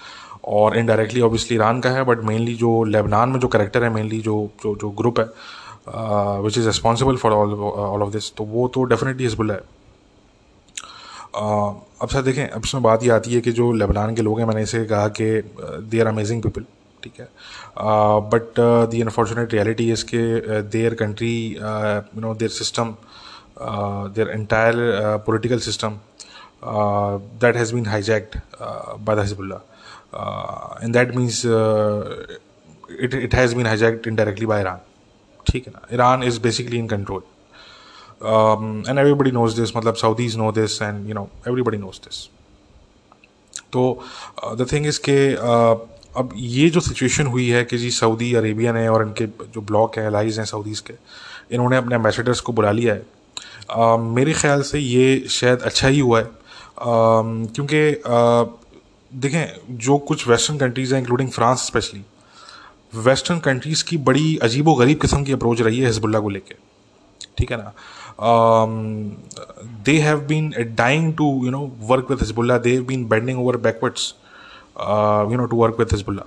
और 0.44 0.76
इनडायरेक्टली 0.79 1.20
ऑब्वियसली 1.20 1.56
ईरान 1.56 1.81
का 1.81 1.91
है 1.91 2.05
बट 2.05 2.25
मेनली 2.25 2.55
जो 2.55 2.82
लेबनान 2.85 3.29
में 3.29 3.38
जो 3.41 3.49
करेक्टर 3.49 3.85
है 3.85 3.91
मेनली 3.91 4.20
जो 4.20 4.37
जो 4.62 4.75
जो 4.81 4.91
ग्रुप 4.99 5.20
है 5.20 5.26
which 6.41 6.58
is 6.58 6.67
responsible 6.67 7.17
for 7.17 7.32
all 7.32 7.55
all 7.55 8.02
of 8.02 8.12
this 8.12 8.32
तो 8.37 8.44
वो 8.44 8.69
तो 8.75 8.85
डेफिनेटली 8.85 9.25
हिजबुल्ला 9.25 9.55
है। 9.55 9.61
Uh, 11.35 11.75
अब 12.02 12.08
सर 12.08 12.23
देखें 12.23 12.46
अब 12.46 12.62
इसमें 12.64 12.82
बात 12.82 13.02
ये 13.02 13.11
आती 13.11 13.35
है 13.35 13.41
कि 13.41 13.52
जो 13.52 13.73
लेबनान 13.73 14.14
के 14.14 14.23
लोग 14.23 14.38
हैं 14.41 14.46
मैंने 14.46 14.62
इसे 14.62 14.85
कहा 14.87 15.08
कि 15.20 15.25
दे 15.91 16.00
आर 16.00 16.06
अमेजिंग 16.06 16.43
पीपल 16.43 16.64
ठीक 17.02 17.20
है? 17.20 17.29
But 18.32 18.61
the 18.91 19.00
unfortunate 19.02 19.55
reality 19.55 19.91
is 19.93 20.05
के 20.05 20.61
their 20.62 20.94
country 20.94 21.35
you 21.55 22.20
know 22.20 22.35
their 22.35 22.50
system 22.50 22.94
their 23.61 24.31
entire 24.31 24.76
political 25.26 25.58
system 25.67 25.99
that 27.44 27.56
has 27.56 27.75
been 27.75 27.87
hijacked 27.87 28.38
by 28.61 29.17
the 29.17 29.20
Hezbollah 29.20 29.61
and 30.82 30.93
that 30.93 31.14
means 31.16 31.43
it 33.00 33.14
it 33.14 33.34
has 33.34 33.55
been 33.56 33.66
hijacked 33.66 34.06
indirectly 34.08 34.46
by 34.46 34.61
Iran 34.61 34.78
ठीक 35.46 35.66
है 35.66 35.72
ना? 35.72 35.87
Iran 35.94 36.22
is 36.22 36.40
basically 36.40 36.78
in 36.78 36.87
control 36.88 37.22
and 38.88 38.99
everybody 38.99 39.31
knows 39.31 39.61
this 39.61 39.76
मतलब 39.76 39.94
Saudis 39.94 40.37
know 40.37 40.52
this 40.52 40.82
and 40.82 41.08
you 41.08 41.14
know 41.14 41.28
everybody 41.49 41.78
knows 41.78 42.00
this 42.05 42.28
तो 43.72 43.82
the 44.44 44.66
thing 44.72 44.87
is 44.87 45.00
के 45.08 45.19
अब 46.17 46.32
ये 46.37 46.69
जो 46.70 46.81
situation 46.81 47.26
हुई 47.26 47.49
है 47.49 47.64
कि 47.64 47.78
जी 47.78 47.90
सऊदी 47.90 48.34
अरेबिया 48.34 48.72
ने 48.72 48.87
और 48.88 49.02
इनके 49.02 49.26
जो 49.26 49.60
ब्लॉक 49.60 49.99
हैं 49.99 50.06
एलाइज 50.06 50.38
हैं 50.38 50.46
सऊदीज़ 50.46 50.82
के 50.82 50.94
इन्होंने 51.52 51.76
अपने 51.76 51.94
एम्बेसडर्स 51.94 52.40
को 52.40 52.52
बुला 52.52 52.70
लिया 52.70 52.94
है। 52.94 53.06
Uh, 53.76 53.99
मेरे 54.00 54.32
ख्याल 54.32 54.62
से 54.62 54.78
ये 54.78 55.28
शायद 55.31 55.60
अच्छा 55.60 55.88
ही 55.88 55.99
हुआ 55.99 56.20
है। 56.20 56.26
Uh, 56.26 57.52
क्योंकि 57.55 57.81
देखें 59.14 59.76
जो 59.78 59.99
कुछ 60.08 60.26
वेस्टर्न 60.28 60.58
कंट्रीज़ 60.58 60.94
हैं 60.94 61.00
including 61.00 61.31
France 61.31 61.66
specially 61.66 62.05
western 62.94 63.38
countries 63.41 63.84
की 63.84 63.96
बड़ी 64.08 64.36
अजीब 64.43 64.70
गरीब 64.79 65.00
किस्म 65.00 65.24
की 65.24 65.32
अप्रोच 65.32 65.60
रही 65.60 65.79
है 65.79 65.86
हिजबुल्ला 65.86 66.20
को 66.20 66.29
लेके 66.29 66.55
ठीक 67.38 67.53
है 67.53 67.58
ना 67.58 67.72
they 69.84 69.98
have 70.00 70.27
been 70.29 70.50
dying 70.77 71.15
to 71.17 71.24
you 71.44 71.50
know 71.50 71.72
work 71.81 72.08
with 72.08 72.20
Hezbollah. 72.20 72.62
They've 72.62 72.86
been 72.86 73.06
bending 73.06 73.36
over 73.36 73.58
backwards, 73.58 74.15
uh, 74.77 75.27
you 75.29 75.36
know, 75.36 75.46
to 75.46 75.56
work 75.56 75.79
with 75.79 75.91
Hezbollah. 75.91 76.27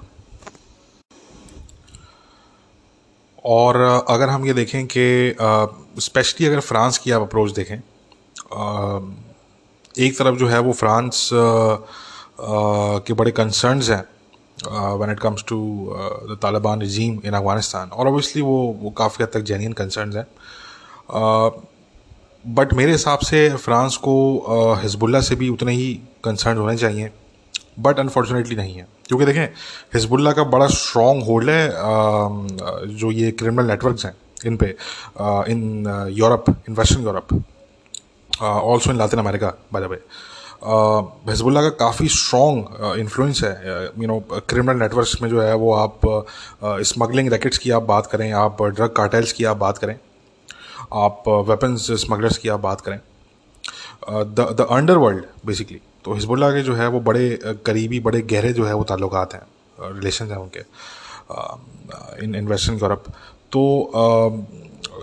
और 3.46 3.76
अगर 4.10 4.30
हम 4.30 4.46
ये 4.46 4.54
देखें 4.54 4.86
कि 4.88 5.36
स्पेशली 6.00 6.46
uh, 6.46 6.52
अगर 6.52 6.60
फ्रांस 6.60 6.98
की 6.98 7.12
आप 7.12 7.22
अप्रोच 7.22 7.52
देखें 7.52 7.78
uh, 7.78 9.02
एक 10.00 10.18
तरफ़ 10.18 10.36
जो 10.40 10.48
है 10.48 10.60
वो 10.60 10.74
फ्रांस 10.74 11.30
के 12.40 13.14
बड़े 13.14 13.32
कंसर्न्स 13.32 13.90
हैं 13.90 14.04
when 14.98 15.12
it 15.12 15.20
comes 15.20 15.44
to 15.48 15.58
the 16.32 16.38
Taliban 16.42 16.82
regime 16.82 17.20
in 17.26 17.34
Afghanistan 17.34 17.90
और 17.90 18.08
ऑब्वियसली 18.08 18.42
वो 18.42 18.58
वो 18.82 18.90
काफ़ी 18.98 19.24
हद 19.24 19.30
तक 19.34 19.42
जेन्यन 19.44 19.74
कंसर्न्स 19.74 20.16
हैं. 20.16 20.28
बट 22.46 22.74
मेरे 22.74 22.92
हिसाब 22.92 23.20
से 23.20 23.50
फ्रांस 23.56 23.96
को 23.98 24.16
हिजबुल्ला 24.82 25.22
से 25.22 25.36
भी 25.36 25.50
उतने 25.50 25.72
ही 25.74 25.94
कंसर्न 26.24 26.58
होने 26.58 26.78
चाहिए 26.78 27.12
बट 27.80 28.00
अनफॉर्चुनेटली 28.00 28.56
नहीं 28.56 28.76
है. 28.76 28.88
क्योंकि 29.08 29.26
देखें 29.26 29.46
हिजबुल्ला 29.94 30.32
का 30.32 30.44
बड़ा 30.46 30.68
स्ट्रॉन्ग 30.68 31.24
होल्ड 31.24 31.50
है 31.50 31.70
जो 32.98 33.12
ये 33.12 33.32
क्रिमिनल 33.32 33.68
नेटवर्क्स 33.68 34.06
हैं, 34.06 34.14
इन 34.46 34.58
पे 34.58 34.76
in 35.52 36.10
Europe 36.14 36.50
in 36.50 36.76
western 36.76 37.04
Europe 37.04 37.28
also 38.42 38.92
in 38.92 38.98
Latin 38.98 39.20
America 39.20 39.54
by 39.74 39.82
the 39.82 39.86
way 39.86 40.02
Hezbollah 40.62 41.62
का 41.62 41.70
काफ़ी 41.80 42.08
स्ट्रॉन्ग 42.10 42.96
इन्फ्लुएंस 43.00 43.44
है। 43.44 43.84
यू 44.00 44.08
नो 44.08 44.20
क्रिमिनल 44.50 44.80
नेटवर्क्स 44.80 45.22
में 45.22 45.30
जो 45.30 45.42
है 45.42 45.54
वो 45.56 45.74
आप 45.74 46.00
स्मगलिंग 46.64 47.30
रैकेट्स 47.32 47.58
की 47.58 47.72
आप 47.72 47.84
बात 47.86 48.06
करें, 48.06 48.32
आप 48.34 48.64
ड्रग 48.64 48.94
कार्टेल्स 48.98 49.32
की 49.34 49.44
आप 49.46 49.58
बात 49.58 49.78
करें, 49.78 49.96
आप 50.94 51.24
वेपन्स 51.50 51.92
स्मगलर्स 52.02 52.38
की 52.38 52.50
आप 52.50 52.60
बात 52.60 52.82
करें। 52.82 53.00
द 54.10 54.68
अंडर 54.70 54.98
वर्ल्ड 54.98 55.24
बेसिकली 55.46 55.80
तो 56.06 56.14
हिजबुल्ला 56.14 56.50
के 56.52 56.62
जो 56.64 56.76
है 56.76 56.88
वो 56.88 57.00
बड़े 57.02 57.40
करीबी, 57.66 58.00
बड़े 58.00 58.22
गहरे 58.24 58.54
जो 58.54 58.66
है 58.66 58.74
वो 58.74 58.84
ताल्लुक 58.84 59.16
हैं 59.34 59.42
रिलेशन 59.94 60.26
हैं 60.26 60.38
उनके 60.38 60.60
इन 62.26 62.36
इन 62.36 62.48
वेस्टर्न 62.48 62.78
यूरोप 62.78 63.04
तो 63.52 63.62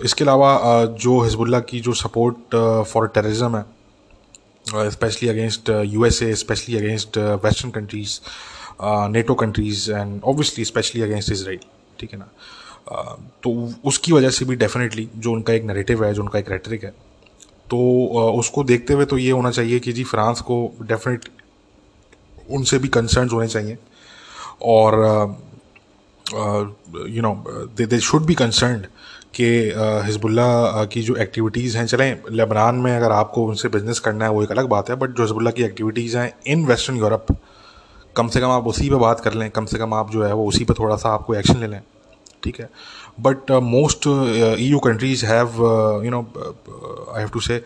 इसके 0.04 0.24
अलावा 0.24 0.84
जो 1.00 1.20
हिजबुल्ला 1.20 1.60
की 1.60 1.80
जो 1.80 1.92
सपोर्ट 1.94 2.56
फॉर 2.92 3.06
टेररिज्म 3.08 3.56
है 3.56 3.64
specially 4.68 5.28
against 5.28 5.70
U 5.70 6.04
S 6.04 6.22
A 6.22 6.34
specially 6.34 6.76
against 6.76 7.18
western 7.18 7.70
countries 7.70 8.20
NATO 9.12 9.34
countries 9.34 9.92
and 9.92 10.22
obviously 10.24 10.64
specially 10.64 11.02
against 11.02 11.32
Israel 11.32 11.60
ठीक 12.00 12.12
है 12.12 12.18
ना? 12.18 12.28
Uh, 12.92 13.20
तो 13.42 13.74
उसकी 13.84 14.12
वजह 14.12 14.30
से 14.30 14.44
भी 14.44 14.56
डेफिनेटली 14.56 15.08
जो 15.16 15.32
उनका 15.32 15.52
एक 15.52 15.64
नरेटिव 15.64 16.04
है 16.04 16.14
जो 16.14 16.22
उनका 16.22 16.38
एक 16.38 16.50
रेटरिक 16.50 16.84
है 16.84 16.90
तो 17.70 17.76
uh, 18.14 18.40
उसको 18.40 18.64
देखते 18.64 18.94
हुए 18.94 19.04
तो 19.04 19.18
ये 19.18 19.30
होना 19.30 19.50
चाहिए 19.50 19.78
कि 19.80 19.92
जी 19.92 20.04
फ्रांस 20.04 20.40
को 20.40 20.72
डेफिनेट 20.82 21.28
उनसे 22.50 22.78
भी 22.78 22.88
कंसर्न 22.88 23.28
होने 23.28 23.48
चाहिए 23.48 23.78
और 24.62 24.94
you 27.08 27.22
know 27.22 27.44
they 27.80 28.00
should 28.00 28.22
be 28.22 28.34
concern 28.34 28.86
कि 29.36 29.46
हिजबुल्ला 30.06 30.84
की 30.92 31.02
जो 31.02 31.16
एक्टिविटीज़ 31.24 31.76
हैं 31.78 31.86
चलें 31.86 32.22
लेबनान 32.30 32.74
में 32.84 32.94
अगर 32.96 33.12
आपको 33.12 33.44
उनसे 33.48 33.68
बिज़नेस 33.76 33.98
करना 34.06 34.24
है 34.24 34.30
वो 34.30 34.42
एक 34.42 34.50
अलग 34.50 34.68
बात 34.68 34.90
है 34.90 34.96
बट 34.96 35.16
जो 35.16 35.22
हिजबुल्ला 35.22 35.50
की 35.50 35.62
एक्टिविटीज़ 35.62 36.16
हैं 36.18 36.32
इन 36.54 36.64
वेस्टर्न 36.66 36.98
यूरोप 36.98 37.36
कम 38.16 38.28
से 38.28 38.40
कम 38.40 38.50
आप 38.50 38.66
उसी 38.66 38.88
पे 38.90 38.96
बात 39.06 39.20
कर 39.20 39.34
लें 39.34 39.50
कम 39.50 39.64
से 39.72 39.78
कम 39.78 39.94
आप 39.94 40.10
जो 40.10 40.24
है 40.24 40.32
वो 40.34 40.46
उसी 40.48 40.64
पे 40.64 40.74
थोड़ा 40.78 40.96
सा 40.96 41.14
आपको 41.14 41.34
एक्शन 41.34 41.60
ले 41.60 41.66
लें 41.66 41.80
ठीक 42.44 42.60
है 42.60 42.68
but 43.20 43.50
most 43.62 44.06
E 44.08 44.66
U 44.66 44.78
countries 44.86 45.24
have 45.26 45.56
you 46.04 46.10
know 46.10 46.20
I 47.14 47.20
have 47.20 47.28
to 47.32 47.40
say 47.40 47.62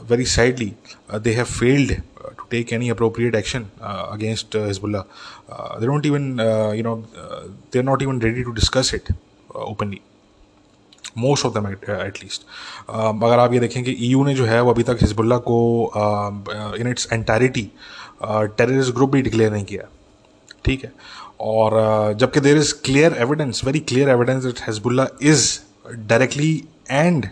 uh, 0.00 1.18
they 1.18 1.34
have 1.34 1.48
failed 1.48 1.92
uh, 1.92 2.30
to 2.30 2.44
take 2.50 2.72
any 2.72 2.88
appropriate 2.88 3.34
action 3.34 3.70
uh, 3.80 4.08
against 4.12 4.50
Hezbollah. 4.50 5.06
they 5.80 5.86
don't 5.86 6.06
even, 6.06 6.38
you 6.74 6.82
know, 6.82 7.04
they're 7.70 7.82
not 7.82 8.02
even 8.02 8.18
ready 8.18 8.44
to 8.44 8.54
discuss 8.54 8.92
it 8.92 9.08
openly. 9.50 10.02
Most 11.18 11.46
of 11.46 11.54
them 11.54 11.68
at 11.68 12.22
least 12.22 12.42
अगर 12.88 13.38
आप 13.38 13.52
ये 13.52 13.60
देखें 13.60 13.82
कि 13.84 13.96
ई 14.00 14.14
e 14.14 14.24
ने 14.26 14.34
जो 14.34 14.44
है 14.46 14.60
वो 14.62 14.72
अभी 14.72 14.82
तक 14.82 14.98
हिजबुल्ला 15.02 15.38
को 15.50 15.60
in 16.80 16.90
its 16.90 17.08
entirety 17.12 17.70
terrorist 18.22 18.94
group 18.94 19.10
भी 19.10 19.22
डिक्लेयर 19.22 19.52
नहीं 19.52 19.64
किया। 19.64 19.88
ठीक 20.64 20.84
है? 20.84 20.92
और 21.40 21.72
uh, 21.72 22.18
जबकि 22.20 22.40
there 22.40 22.56
is 22.56 22.74
clear 22.84 23.16
evidence 23.20 23.64
very 23.64 23.80
clear 23.82 24.08
evidence 24.08 24.44
that 24.44 24.60
Hezbollah 24.66 25.06
is 25.22 25.48
directly 25.90 26.52
and 26.90 27.28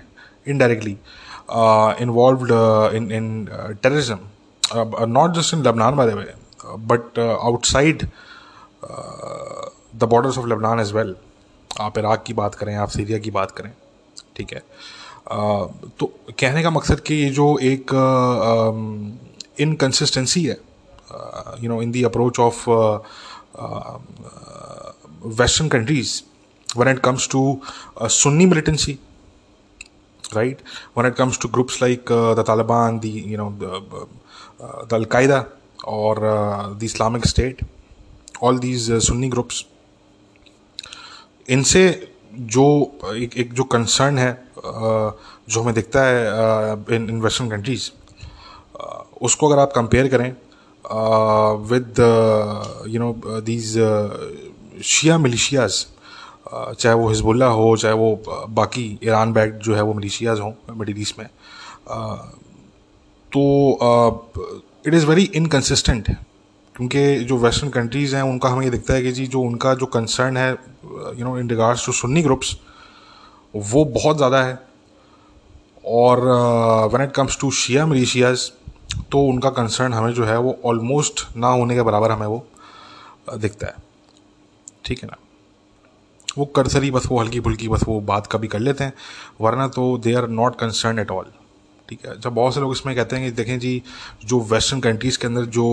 indirectly 0.46 0.96
involve 2.02 2.46
in 2.96 3.10
in 3.12 3.46
terrorism 3.82 4.18
not 5.08 5.34
just 5.34 5.54
in 5.54 5.62
Lebanon 5.62 5.96
by 5.96 6.06
the 6.06 6.14
way 6.14 6.34
but 6.86 7.18
outside 7.18 8.02
the 9.96 10.04
borders 10.04 10.38
of 10.38 10.46
Lebanon 10.46 10.80
as 10.80 10.92
well 10.92 11.14
आप 11.80 11.98
Iraq 11.98 12.22
की 12.26 12.32
बात 12.34 12.54
करें 12.54 12.74
आप 12.74 12.88
Syria 12.88 13.18
की 13.18 13.30
बात 13.30 13.50
करें 13.50 13.72
ठीक 14.36 14.52
है? 14.52 14.62
आ, 15.30 15.64
तो 15.98 16.06
कहने 16.40 16.62
का 16.62 16.70
मकसद 16.70 17.00
कि 17.00 17.14
ये 17.14 17.30
जो 17.30 17.46
एक 17.62 17.92
इनकन्सिस्टेंसी 19.60 20.44
है 20.44 20.58
you 21.62 21.68
know 21.68 21.80
in 21.82 21.90
the 21.92 22.02
approach 22.04 22.40
of 22.40 22.64
western 25.40 25.68
countries 25.68 26.20
when 26.76 26.88
it 26.88 26.98
comes 26.98 27.28
to 27.30 27.42
Sunni 28.22 28.46
militancy 28.46 28.98
right 30.34 30.62
when 30.98 31.06
it 31.06 31.14
comes 31.14 31.38
to 31.40 31.48
groups 31.48 31.82
like 31.82 32.12
the 32.38 32.44
Taliban 32.46 32.98
the 32.98 33.12
you 33.26 33.38
know 33.38 33.50
the 33.60 34.94
Al-Qaeda 34.94 35.44
और 35.86 36.20
the 36.78 36.82
Islamic 36.82 37.26
State 37.26 37.64
all 38.42 38.58
these 38.58 38.90
Sunni 39.06 39.28
groups 39.28 39.64
इनसे 41.48 42.12
जो 42.34 42.66
एक 43.14 43.36
एक 43.36 43.52
जो 43.52 43.64
concern 43.64 44.18
है 44.18 44.46
जो 44.64 45.62
हमें 45.62 45.74
दिखता 45.74 46.02
है 46.04 46.72
इन 46.96 47.08
इन 47.10 47.20
वेस्टर्न 47.20 47.50
कंट्रीज़ 47.50 47.90
उसको 49.22 49.48
अगर 49.48 49.58
आप 49.58 49.72
कंपेयर 49.74 50.08
करें 50.08 50.30
with 51.70 51.94
you 52.88 53.00
know 53.00 53.40
these 53.40 53.72
Shia 54.84 55.18
militias 55.18 55.86
चाहे 56.54 56.94
वो 56.94 57.08
हिजबुल्ला 57.08 57.46
हो, 57.46 57.76
चाहे 57.76 57.94
वो 57.94 58.22
बाकी 58.48 58.98
ईरान 59.04 59.32
बैग 59.32 59.58
जो 59.58 59.74
है 59.74 59.82
वो 59.82 59.94
मिलिशियाज 59.94 60.40
हों 60.40 60.52
मिडिल 60.76 61.00
ईस्ट 61.00 61.18
में 61.18 61.26
तो 63.32 63.42
इट 64.86 64.94
इज़ 64.94 65.06
वेरी 65.06 65.22
इनकन्सिस्टेंट 65.22 66.16
क्योंकि 66.76 67.24
जो 67.24 67.36
वेस्टर्न 67.38 67.70
कंट्रीज़ 67.70 68.14
हैं 68.16 68.22
उनका 68.22 68.48
हमें 68.48 68.64
ये 68.64 68.70
दिखता 68.70 68.94
है 68.94 69.02
कि 69.02 69.12
जी 69.12 69.26
जो 69.26 69.40
उनका 69.40 69.74
जो 69.74 69.86
कंसर्न 69.88 70.36
है 70.36 70.50
you 70.50 71.24
know 71.24 71.38
in 71.38 71.50
regards 71.50 71.86
to 71.86 71.92
Sunni 71.92 72.22
groups 72.22 72.56
वो 73.54 73.84
बहुत 73.84 74.16
ज़्यादा 74.16 74.42
है। 74.42 74.58
और 75.84 76.20
when 76.92 77.02
it 77.02 77.12
comes 77.12 77.38
to 77.40 77.50
Shia 77.50 77.86
militias 77.86 78.50
तो 79.12 79.20
उनका 79.24 79.50
कंसर्न 79.50 79.92
हमें 79.92 80.12
जो 80.12 80.24
है 80.24 80.38
वो 80.38 80.56
ऑलमोस्ट 80.64 81.26
ना 81.36 81.48
होने 81.48 81.74
के 81.74 81.82
बराबर 81.82 82.10
हमें 82.10 82.26
वो 82.26 82.44
uh, 83.30 83.38
दिखता 83.38 83.66
है। 83.66 83.74
ठीक 84.84 85.02
है 85.02 85.08
ना? 85.08 85.16
वो 86.38 86.44
करसरी 86.56 86.90
बस 86.90 87.06
वो 87.10 87.20
हल्की 87.20 87.40
फुल्की 87.40 87.68
बस 87.68 87.84
वो 87.88 88.00
बात 88.00 88.26
कभी 88.32 88.48
कर 88.48 88.58
लेते 88.58 88.84
हैं 88.84 88.92
वरना 89.40 89.68
तो 89.68 89.96
they 89.98 90.14
are 90.14 90.28
not 90.28 90.58
concern 90.58 90.98
at 90.98 91.10
all 91.10 91.26
ठीक 91.88 92.06
है। 92.06 92.18
जब 92.20 92.34
बहुत 92.34 92.54
से 92.54 92.60
लोग 92.60 92.72
इसमें 92.72 92.94
कहते 92.96 93.16
हैं 93.16 93.24
कि 93.24 93.36
देखें 93.36 93.58
जी, 93.58 93.82
जो 94.24 94.40
वेस्टर्न 94.52 94.80
कंट्रीज़ 94.80 95.18
के 95.18 95.26
अंदर 95.26 95.44
जो 95.56 95.66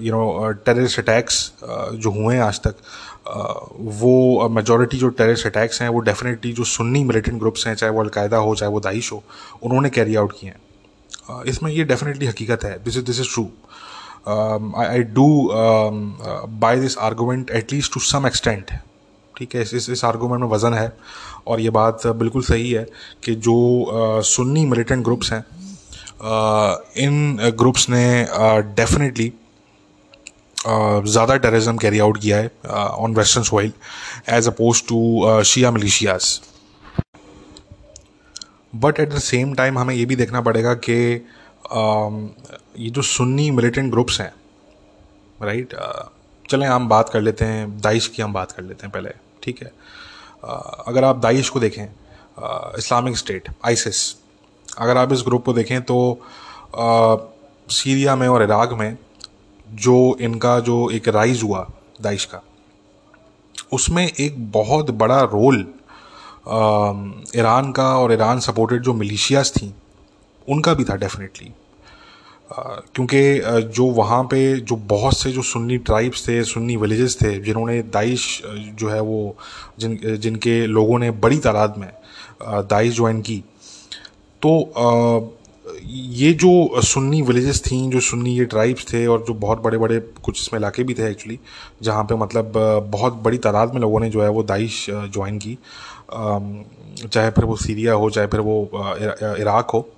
यू 0.00 0.12
नो 0.12 0.52
टेररिस्ट 0.66 0.98
अटैक्स 0.98 1.52
जो 1.62 2.10
हुए 2.10 2.34
हैं 2.34 2.42
आज 2.42 2.60
तक 2.66 2.76
वो 3.98 4.48
मेजॉरिटी 4.48 4.98
जो 4.98 5.08
टेररिस्ट 5.10 5.46
अटैक्स 5.46 5.82
हैं, 5.82 5.88
वो 5.88 6.00
डेफिनेटली 6.00 6.52
जो 6.52 6.64
सुन्नी 6.66 7.04
मिलिटेंट 7.04 7.38
ग्रुप्स 7.38 7.66
हैं, 7.66 7.74
चाहे 7.74 7.92
वो 7.92 8.00
अलकायदा 8.00 8.36
हो, 8.36 8.54
चाहे 8.54 8.72
वो 8.72 8.80
दाइश 8.80 9.12
हो, 9.12 9.22
उन्होंने 9.62 9.90
कैरी 9.90 10.14
आउट 10.16 10.32
किए 10.40 10.50
हैं। 10.50 11.42
इसमें 11.46 11.70
ये 11.72 11.84
डेफिनेटली 11.84 12.26
हकीकत 12.26 12.64
है। 12.64 12.72
This 12.84 12.96
is 12.96 13.04
this 13.04 13.20
is 13.20 13.34
true 13.34 13.44
I 14.82 15.02
do 15.14 15.28
buy 16.60 16.80
this 16.80 16.98
argument 16.98 17.50
at least 17.50 17.92
to 17.94 18.00
some 18.00 18.26
extent 18.26 18.70
ठीक 19.38 19.54
है 19.54 19.62
इस 19.62 19.88
इस 19.90 20.04
आर्गूमेंट 20.04 20.40
में 20.42 20.48
वज़न 20.48 20.74
है। 20.74 20.92
और 21.46 21.60
ये 21.60 21.70
बात 21.70 22.06
बिल्कुल 22.06 22.42
सही 22.42 22.70
है 22.70 22.86
कि 23.24 23.34
जो 23.36 23.54
आ, 23.84 24.20
सुन्नी 24.20 24.64
मिलिटेंट 24.66 25.04
ग्रुप्स 25.04 25.32
हैं 25.32 25.44
इन 26.98 27.36
ग्रुप्स 27.58 27.88
ने 27.90 28.04
डेफिनेटली 28.76 29.32
ज़्यादा 30.56 31.36
टेररिज्म 31.36 31.76
कैरी 31.78 31.98
आउट 31.98 32.20
किया 32.20 32.36
है 32.36 32.50
on 32.70 33.14
western 33.14 33.44
soil 33.44 33.72
as 34.28 34.48
opposed 34.48 34.82
to 34.88 35.42
Shia 35.46 35.70
militias 35.70 36.38
but 38.74 39.00
at 39.00 39.08
the 39.08 39.18
same 39.18 39.54
time 39.54 39.78
हमें 39.78 39.94
ये 39.94 40.04
भी 40.04 40.16
देखना 40.16 40.40
पड़ेगा 40.40 40.74
कि 40.88 40.94
ये 42.78 42.90
जो 42.90 43.02
सुन्नी 43.02 43.50
मिलिटेंट 43.50 43.90
ग्रुप्स 43.90 44.20
हैं 44.20 44.32
राइट 45.42 45.74
चलें 46.50 46.66
हम 46.66 46.88
बात 46.88 47.08
कर 47.08 47.20
लेते 47.20 47.44
हैं 47.44 47.80
दाइश 47.80 48.06
की 48.06 48.22
हम 48.22 48.32
बात 48.32 48.52
कर 48.52 48.62
लेते 48.62 48.86
हैं 48.86 48.92
पहले। 48.92 49.10
ठीक 49.42 49.62
है? 49.62 49.72
अगर 50.86 51.04
आप 51.04 51.18
दाइश 51.18 51.48
को 51.48 51.60
देखें 51.60 51.84
इस्लामिक 52.78 53.16
स्टेट, 53.16 53.48
आइसिस, 53.66 54.14
अगर 54.68 54.96
आप 54.96 55.12
इस 55.12 55.22
ग्रुप 55.26 55.44
को 55.44 55.52
देखें 55.52 55.80
तो 55.82 55.98
सीरिया 57.68 58.16
में 58.16 58.28
और 58.28 58.42
इराक 58.42 58.72
में 58.72 58.96
जो 59.76 59.96
इनका 60.20 60.58
जो 60.60 60.88
एक 60.90 61.08
राइज 61.08 61.42
हुआ 61.42 61.66
दाइश 62.02 62.24
का, 62.24 62.42
उसमें 63.72 64.06
एक 64.06 64.50
बहुत 64.52 64.90
बड़ा 64.92 65.20
रोल 65.22 65.60
ईरान 67.36 67.72
का 67.72 67.88
और 67.96 68.12
ईरान 68.12 68.40
सपोर्टेड 68.40 68.82
जो 68.82 68.94
मिलिशियाज 68.94 69.50
थी, 69.52 69.74
उनका 70.48 70.74
भी 70.74 70.84
था 70.84 70.96
डेफिनेटली 70.96 71.52
क्योंकि 72.50 73.20
जो 73.68 73.84
वहाँ 73.92 74.22
पे 74.24 74.38
जो 74.58 74.76
बहुत 74.88 75.16
से 75.18 75.30
जो 75.32 75.42
सुन्नी 75.42 75.76
ट्राइब्स 75.78 76.26
थे, 76.28 76.42
सुन्नी 76.44 76.76
विलेजेस 76.76 77.16
थे, 77.22 77.38
जिन्होंने 77.38 77.80
दाइश 77.92 78.42
जो 78.46 78.88
है 78.88 79.00
वो, 79.00 79.36
जिन 79.78 79.98
जिनके 80.16 80.66
लोगों 80.66 80.98
ने 80.98 81.10
बड़ी 81.10 81.38
तादाद 81.38 81.74
में 81.78 81.90
दाइश 82.42 82.94
ज्वाइन 82.94 83.20
की। 83.20 83.42
तो 84.42 85.34
ये 85.84 86.32
जो 86.34 86.80
सुन्नी 86.82 87.20
विलेजेस 87.22 87.60
थी, 87.62 87.88
जो 87.90 88.00
सुन्नी 88.00 88.36
ये 88.38 88.44
ट्राइब्स 88.44 88.92
थे, 88.92 89.06
और 89.06 89.24
जो 89.28 89.34
बहुत 89.34 89.62
बड़े 89.62 89.78
बड़े 89.78 89.98
कुछ 90.24 90.40
इसमें 90.40 90.58
इलाके 90.60 90.82
भी 90.82 90.94
थे 90.94 91.10
एक्चुअली 91.10 91.38
जहाँ 91.82 92.04
पे 92.04 92.14
मतलब 92.14 92.52
बहुत 92.92 93.14
बड़ी 93.24 93.38
तादाद 93.38 93.74
में 93.74 93.80
लोगों 93.80 94.00
ने 94.00 94.10
जो 94.10 94.22
है 94.22 94.28
वो 94.30 94.42
दाइश 94.42 94.86
ज्वाइन 94.90 95.38
की। 95.38 95.56
चाहे 97.02 97.30
फिर 97.30 97.44
वो 97.44 97.56
सीरिया 97.56 97.92
हो, 97.92 98.10
चाहे 98.10 98.26
फिर 98.26 98.40
वो 98.40 98.70
इराक 99.40 99.70
हो। 99.70 99.88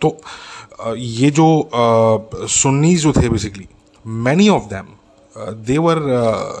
तो 0.00 0.16
ये 0.96 1.30
जो 1.30 1.70
सुन्नीज 2.34 3.02
जो 3.02 3.12
थे 3.12 3.28
basically 3.28 3.66
many 4.06 4.48
of 4.48 4.62
them 4.62 4.86
their 5.52 5.96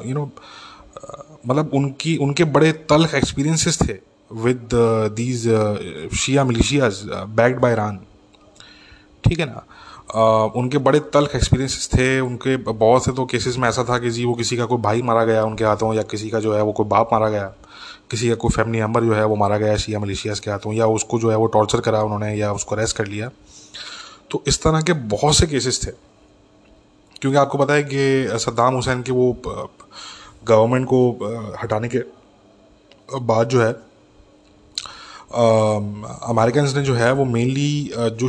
you 0.06 0.14
know 0.14 0.30
मतलब 1.46 1.70
उनकी 1.74 2.16
उनके 2.16 2.44
बड़े 2.44 2.72
तल्ख 2.72 3.14
एक्सपीरियंसेस 3.14 3.78
थे 3.82 3.94
with 4.32 4.68
these 5.14 5.48
Shia 6.18 6.44
militias 6.44 7.02
backed 7.12 7.60
by 7.60 7.72
Iran 7.72 8.00
ठीक 9.24 9.38
है 9.38 9.46
ना? 9.46 9.62
Uh, 10.08 10.56
उनके 10.56 10.78
बड़े 10.78 11.00
तल्ख 11.00 11.30
एक्सपीरियंसेस 11.36 11.90
थे 11.94 12.20
उनके 12.20 12.56
बहुत 12.56 13.04
से 13.04 13.12
तो 13.12 13.24
केसेस 13.24 13.56
में 13.56 13.68
ऐसा 13.68 13.84
था 13.84 13.98
कि 13.98 14.10
जी 14.10 14.24
वो 14.24 14.34
किसी 14.34 14.56
का 14.56 14.64
कोई 14.64 14.78
भाई 14.78 15.02
मारा 15.02 15.24
गया 15.24 15.44
उनके 15.44 15.64
हाथों 15.64 15.94
या 15.94 16.02
किसी 16.02 16.30
का 16.30 16.40
जो 16.40 16.54
है 16.54 16.62
वो 16.62 16.72
कोई 16.72 16.86
बाप 16.86 17.08
मारा 17.12 17.28
गया 17.28 17.54
किसी 18.10 18.28
का 18.28 18.34
कोई 18.34 18.50
फैमिली 18.50 18.78
मेंबर 18.78 19.04
जो 19.04 19.14
है 19.14 19.24
वो 19.24 19.36
मारा 19.36 19.58
गया 19.58 19.76
शिया 19.76 19.98
मलेशियाज़ 19.98 20.40
के 20.40 20.50
हाथों 20.50 20.72
या 20.72 20.86
उसको 20.86 21.18
जो 21.18 21.30
है 21.30 21.36
वो 21.36 21.46
टॉर्चर 21.46 21.80
करा 21.80 22.02
उन्होंने 22.02 22.34
या 22.34 22.52
उसको 22.52 22.74
अरेस्ट 22.74 22.96
कर 22.96 23.06
लिया। 23.06 23.30
तो 24.30 24.42
इस 24.46 24.62
तरह 24.62 24.80
के 24.80 24.92
बहुत 25.10 25.36
से 25.36 25.46
केसेस 25.46 25.80
थे। 25.86 25.90
क्योंकि 27.20 27.38
आपको 27.38 27.58
पता 27.58 27.74
है 27.74 27.82
कि 27.84 28.38
सद्दाम 28.38 28.74
हुसैन 28.74 29.02
के 29.02 29.12
वो 29.12 29.32
गवर्नमेंट 30.44 30.86
को 30.86 30.98
हटाने 31.62 31.88
के 31.88 31.98
बाद 33.20 33.48
जो 33.48 33.62
है 33.62 33.72
अमेरिकन 35.30 36.64
ने 36.76 36.82
जो 36.82 36.94
है, 36.94 37.12
वो 37.12 37.24
मेनली 37.24 37.90
जो 37.94 38.28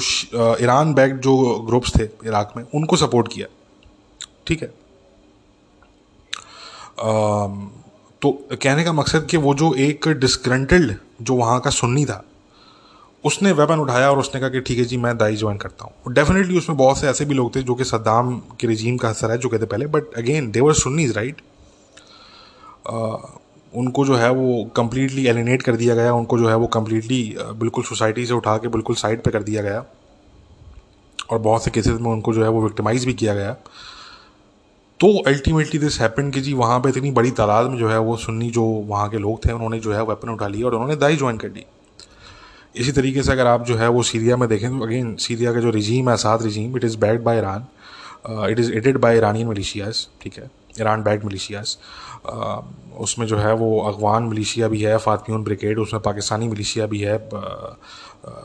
ईरान 0.63 0.93
बैक 0.93 1.13
जो 1.17 1.35
ग्रुप्स 1.67 1.95
थे 1.95 2.03
इराक 2.25 2.53
में, 2.57 2.63
उनको 2.75 2.95
सपोर्ट 2.95 3.27
किया। 3.33 3.47
ठीक 4.47 4.61
है? 4.61 4.67
तो 8.21 8.31
कहने 8.53 8.83
का 8.83 8.93
मकसद 8.93 9.25
कि 9.25 9.37
वो 9.37 9.53
जो 9.55 9.73
एक 9.79 10.07
डिस्ग्रंटल्ड 10.19 10.95
जो 11.21 11.35
वहाँ 11.35 11.59
का 11.59 11.69
सुन्नी 11.69 12.05
था 12.05 12.23
उसने 13.23 13.51
वेपन 13.51 13.79
उठाया 13.79 14.09
और 14.11 14.19
उसने 14.19 14.39
कहा 14.41 14.49
कि 14.49 14.59
ठीक 14.61 14.77
है 14.77 14.83
जी, 14.85 14.97
मैं 14.97 15.17
दाई 15.17 15.35
ज्वाइन 15.35 15.57
करता 15.57 15.85
हूँ। 15.85 16.13
डेफिनेटली 16.13 16.57
उसमें 16.57 16.77
बहुत 16.77 16.97
से 16.97 17.07
ऐसे 17.07 17.25
भी 17.25 17.33
लोग 17.33 17.55
थे 17.55 17.61
जो 17.61 17.75
कि 17.75 17.83
सद्दाम 17.83 18.37
के 18.59 18.67
रिजीम 18.67 18.97
का 18.97 19.09
असर 19.09 19.27
रह 19.27 19.37
चुके 19.37 19.59
थे 19.59 19.65
पहले 19.65 19.87
but 19.87 20.13
again 20.17 20.49
their 20.51 20.73
Sunnis 20.75 21.15
right 21.17 21.41
उनको 23.73 24.05
जो 24.05 24.15
है 24.15 24.29
वो 24.31 24.63
कम्प्लीटली 24.75 25.25
एलिनेट 25.27 25.61
कर 25.61 25.75
दिया 25.75 25.95
गया, 25.95 26.13
उनको 26.13 26.37
जो 26.37 26.47
है 26.49 26.55
वो 26.55 26.67
कम्प्लीटली 26.67 27.35
बिल्कुल 27.39 27.83
सोसाइटी 27.83 28.25
से 28.25 28.33
उठा 28.33 28.57
के 28.57 28.67
बिल्कुल 28.67 28.95
साइड 28.95 29.21
पे 29.23 29.31
कर 29.31 29.43
दिया 29.43 29.61
गया। 29.61 29.83
और 31.31 31.37
बहुत 31.39 31.63
से 31.63 31.71
केसेस 31.71 31.99
में 32.01 32.09
उनको 32.11 32.33
जो 32.33 32.43
है 32.43 32.49
वो 32.49 32.61
विक्टिमाइज 32.63 33.05
भी 33.05 33.13
किया 33.13 33.33
गया। 33.35 33.51
तो 34.99 35.07
अल्टीमेटली 35.27 35.79
दिस 35.79 35.99
हैपन 36.01 36.31
कि 36.31 36.41
जी, 36.41 36.53
वहाँ 36.53 36.79
पे 36.79 36.89
इतनी 36.89 37.11
बड़ी 37.11 37.31
तादाद 37.31 37.69
में 37.69 37.77
जो 37.77 37.89
है 37.89 37.99
वो 37.99 38.15
सुन्नी 38.17 38.49
जो 38.49 38.63
वहाँ 38.63 39.09
के 39.09 39.17
लोग 39.17 39.45
थे, 39.45 39.51
उन्होंने 39.51 39.79
जो 39.79 39.93
है 39.93 40.03
वेपन 40.03 40.29
उठा 40.29 40.47
लिया 40.47 40.65
और 40.65 40.73
उन्होंने 40.73 40.95
दाई 40.95 41.15
ज्वाइन 41.15 41.37
कर 41.37 41.49
ली 41.49 41.65
इसी 42.75 42.91
तरीके 42.91 43.23
से 43.23 43.31
अगर 43.31 43.47
आप 43.47 43.65
जो 43.65 43.75
है 43.77 43.87
वो 43.89 44.03
सीरिया 44.03 44.37
में 44.37 44.47
देखें 44.49 44.69
तो 44.69 44.85
अगेन 44.85 45.15
सीरिया 45.19 45.53
का 45.53 45.59
जो 45.59 45.69
रिजीम 45.71 46.09
है 46.09 46.15
साथ 46.17 46.43
regime 46.43 46.77
it 46.77 46.83
is 46.83 46.97
backed 46.97 47.23
by 47.23 47.37
Iran 47.37 47.65
it 48.51 48.59
is 48.59 48.71
aided 48.73 48.97
by 48.97 49.17
Iranian 49.17 49.47
militias 49.47 50.07
ठीक 50.21 50.37
है? 50.37 50.49
ईरान 50.81 51.03
बैड 51.03 51.25
मलेशियाज 51.25 51.77
उसमें 52.99 53.25
जो 53.27 53.37
है 53.37 53.53
वो 53.55 53.79
अगवान 53.87 54.23
मलेशिया 54.23 54.67
भी 54.67 54.81
है 54.81 54.97
फातमियन 54.97 55.43
ब्रिगेड, 55.43 55.79
उसमें 55.79 56.01
पाकिस्तानी 56.03 56.47
मलेशिया 56.47 56.85
भी 56.85 56.99
है 56.99 57.17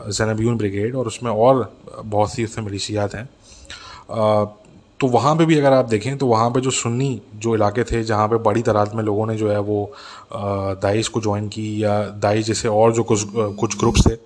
जैनबियन 0.08 0.56
ब्रिगेड, 0.56 0.94
और 0.96 1.06
उसमें 1.06 1.30
और 1.30 1.72
बहुत 2.04 2.32
सी 2.32 2.44
उसमें 2.44 2.64
मलेशियात 2.66 3.14
हैं। 3.14 3.28
तो 5.00 5.06
वहाँ 5.06 5.34
पे 5.36 5.44
भी 5.44 5.58
अगर 5.58 5.72
आप 5.72 5.84
देखें 5.84 6.16
तो 6.18 6.26
वहाँ 6.26 6.50
पे 6.50 6.60
जो 6.60 6.70
सुन्नी 6.70 7.20
जो 7.34 7.54
इलाके 7.54 7.84
थे, 7.84 8.02
जहाँ 8.04 8.28
पे 8.28 8.36
बड़ी 8.38 8.62
तादाद 8.62 8.94
में 8.94 9.02
लोगों 9.04 9.26
ने 9.26 9.36
जो 9.36 9.50
है 9.50 9.58
वो 9.60 9.92
दाइश 10.82 11.08
को 11.08 11.20
ज्वाइन 11.20 11.48
की 11.48 11.82
या 11.84 12.00
दाइश 12.22 12.46
जैसे 12.46 12.68
और 12.68 12.92
जो 12.92 13.02
कुछ 13.02 13.24
कुछ 13.58 13.78
ग्रुप्स 13.78 14.06
थे। 14.06 14.16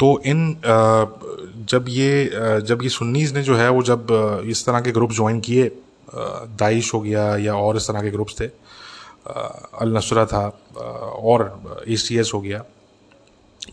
तो 0.00 0.20
इन 0.26 0.60
जब 1.70 1.84
ये 1.88 2.30
जब 2.62 2.82
ये 2.82 2.88
सुन्नीज़ 2.88 3.34
ने 3.34 3.42
जो 3.42 3.56
है 3.56 3.68
वो 3.70 3.82
जब 3.82 4.06
इस 4.46 4.64
तरह 4.66 4.80
के 4.80 4.90
ग्रुप 4.92 5.12
ज्वाइन 5.12 5.40
किए 5.40 5.70
दाइश 6.60 6.92
हो 6.94 7.00
गया 7.00 7.36
या 7.36 7.54
और 7.54 7.76
इस 7.76 7.88
तरह 7.88 8.02
के 8.02 8.10
ग्रुप्स 8.10 8.40
थे 8.40 8.46
अल 8.46 9.96
नसरा 9.96 10.24
था 10.26 10.46
और 11.22 11.42
ए 11.88 12.22
हो 12.34 12.40
गया। 12.40 12.64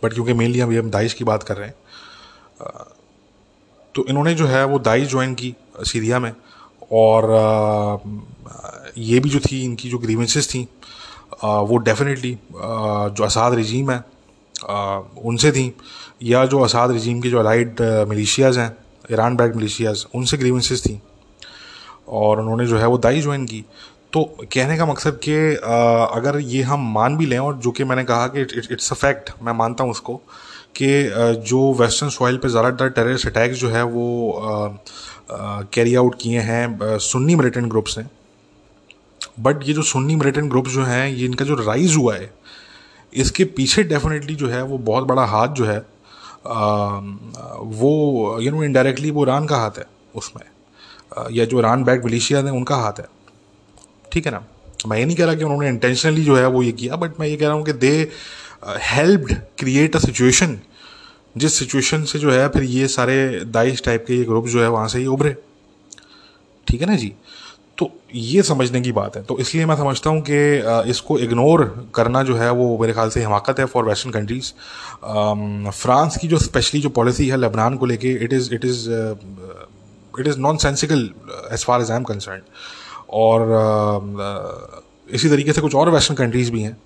बट 0.04 0.14
क्योंकि 0.14 0.34
मेनली 0.34 0.60
अभी 0.60 0.78
हम 0.78 0.90
दाइश 0.92 1.14
की 1.14 1.24
बात 1.24 1.44
कर 1.44 1.58
रहे 1.58 1.68
हैं 1.68 1.76
तो 3.96 4.06
इन्होंने 4.10 4.34
जो 4.34 4.46
है 4.48 4.64
वो 4.66 4.80
दाई 4.80 5.06
ज्वाइन 5.06 5.34
की 5.34 5.54
सीरिया 5.88 6.20
में। 6.20 6.32
और 6.92 8.02
ये 8.98 9.20
भी 9.20 9.30
जो 9.30 9.40
थी, 9.40 9.64
इनकी 9.64 9.90
जो 9.90 9.98
ग्रीवेंसेस 9.98 10.50
थी 10.50 10.68
वो 11.44 11.78
डेफिनेटली 11.80 12.38
जो 12.54 13.24
असाद 13.24 13.54
रजीम 13.54 13.92
है 13.92 14.04
उनसे 15.24 15.52
थी। 15.52 15.74
या 16.24 16.46
जो 16.46 16.60
असाद 16.62 16.92
रजीम 16.92 17.22
के 17.22 17.30
जो 17.30 17.40
अलाइड 17.40 17.82
मलेशियाज़ 18.10 18.60
हैं 18.60 18.76
ईरान 19.12 19.36
बैग 19.36 19.56
मलेशियाज़ 19.56 20.06
उनसे 20.16 20.38
ग्रीवेंसेस 20.38 20.84
थी। 20.86 21.00
और 22.10 22.40
उन्होंने 22.42 22.66
जो 22.68 22.78
है 22.78 22.88
वो 22.88 22.98
दाई 22.98 23.22
ज्वाइन 23.22 23.46
की। 23.46 23.64
तो 24.14 24.24
कहने 24.54 24.78
का 24.78 24.86
मकसद 24.86 25.20
कि 25.24 25.36
अगर 26.18 26.40
ये 26.40 26.62
हम 26.64 26.92
मान 26.94 27.16
भी 27.18 27.26
लें, 27.26 27.38
और 27.40 27.56
जो 27.58 27.72
कि 27.72 27.84
मैंने 27.84 28.04
कहा 28.04 28.28
कि 28.28 28.42
इट्स 28.42 28.92
अ 28.92 28.96
फैक्ट 28.96 29.32
मैं 29.44 29.54
मानता 29.54 29.84
हूँ 29.84 29.92
उसको 29.92 30.22
कि 30.76 30.88
जो 31.48 31.62
वेस्टर्न 31.74 32.10
सॉइल 32.12 32.38
पे 32.38 32.50
ज़्यादातर 32.50 32.90
टेररिस्ट 32.90 33.28
अटैक्स 33.28 33.60
जो 33.60 33.70
है 33.70 33.84
वो 33.86 34.06
कैरी 35.74 35.96
आउट 35.96 36.16
किए 36.22 36.40
हैं 36.42 36.98
सुन्नी 37.02 37.36
मिलिटेंट 37.36 37.68
ग्रुप्स 37.70 37.98
ने। 37.98 38.06
बट 39.40 39.68
ये 39.68 39.74
जो 39.74 39.82
सुन्नी 39.84 40.16
मिलिटेंट 40.16 40.50
ग्रुप्स 40.50 40.72
जो 40.72 40.84
हैं 40.84 41.08
ये 41.10 41.26
इनका 41.26 41.46
जो 41.46 41.56
राइज 41.58 41.96
हुआ 41.96 42.16
है 42.16 42.32
इसके 43.14 43.44
पीछे 43.58 43.84
डेफिनेटली 43.84 44.36
जो 44.36 44.48
है 44.50 44.64
वो 44.64 44.78
बहुत 44.80 45.04
बड़ा 45.08 45.26
हाथ 45.26 45.48
जो 45.56 45.66
है 45.66 45.78
आ, 45.78 47.00
वो 47.60 48.38
यू 48.42 48.52
नो 48.52 48.64
इनडायरेक्टली 48.64 49.12
वो 49.12 49.24
ईरान 49.24 49.46
का 49.46 49.58
हाथ 49.58 49.78
है 49.80 49.86
उसमें। 50.16 50.44
या 51.32 51.46
जो 51.46 51.60
ईरान 51.60 51.84
बैक 51.84 52.06
मलेशिया 52.06 52.40
हैं 52.40 52.52
उनका 52.52 52.76
हाथ 52.76 53.00
है। 53.00 53.06
ठीक 54.12 54.26
है 54.26 54.32
ना? 54.32 54.44
मैं 54.88 54.98
ये 54.98 55.06
नहीं 55.06 55.16
कह 55.18 55.26
रहा 55.26 55.36
कि 55.36 55.44
उन्होंने 55.44 55.68
इंटेंशनली 55.70 56.24
जो 56.24 56.36
है 56.36 56.48
वो 56.48 56.64
ये 56.64 56.72
किया 56.74 56.96
बट 56.96 57.20
मैं 57.20 57.28
ये 57.28 57.36
कह 57.38 57.46
रहा 57.46 57.56
हूँ 57.56 57.66
कि 57.66 57.74
they 57.74 58.10
helped 58.64 59.34
create 59.60 59.96
a 59.96 60.00
situation 60.00 60.60
जिस 61.38 61.58
सिचुएशन 61.60 62.04
से 62.04 62.20
जो 62.20 62.32
है 62.32 62.48
फिर 62.50 62.64
ये 62.64 62.88
सारे 62.88 63.16
दाइश 63.46 63.82
टाइप 63.86 64.06
के 64.08 64.18
ये 64.18 64.24
ग्रुप 64.24 64.48
जो 64.48 64.62
है 64.62 64.70
वहाँ 64.70 64.88
से 64.88 65.00
ही 65.00 65.06
उभरे। 65.06 65.36
ठीक 66.68 66.82
है 66.82 66.88
ना 66.88 66.96
जी? 66.96 67.12
तो 67.78 67.90
ये 68.16 68.42
समझने 68.44 68.82
की 68.82 68.92
बात 68.92 69.16
है। 69.16 69.24
तो 69.24 69.38
इसलिए 69.40 69.66
मैं 69.66 69.76
समझता 69.76 70.10
हूँ 70.10 70.22
कि 70.30 70.90
इसको 70.90 71.18
इग्नोर 71.20 71.64
करना 71.96 72.22
जो 72.24 72.36
है 72.36 72.52
वो 72.52 72.78
मेरे 72.82 72.94
ख्याल 72.94 73.10
से 73.10 73.20
हिमाकत 73.20 73.60
है 73.60 73.66
फॉर 73.66 73.86
वेस्टर्न 73.86 74.12
कंट्रीज़ 74.14 74.52
फ्रांस 75.72 76.18
की 76.18 76.28
जो 76.28 76.38
स्पेशली 76.38 76.82
जो 76.82 76.90
पॉलिसी 77.00 77.28
है 77.30 77.38
लेबनान 77.38 77.78
को 77.78 77.86
लेके 77.86 78.12
it 78.24 78.34
is 78.34 78.54
it 78.54 78.66
is 78.66 78.90
it 80.20 80.28
is 80.28 80.40
nonsensical 80.58 81.10
as 81.54 81.66
far 81.66 81.82
as 81.82 81.92
I 81.92 81.98
am 81.98 82.04
concern 82.04 82.42
और 83.14 83.40
uh, 83.50 85.16
इसी 85.16 85.30
तरीके 85.30 85.54
से 85.54 85.62
कुछ 85.62 85.76
और 85.76 85.90
वेस्टर्न 85.90 86.18
कंट्रीज़ 86.18 86.52
भी 86.52 86.62
हैं। 86.62 86.78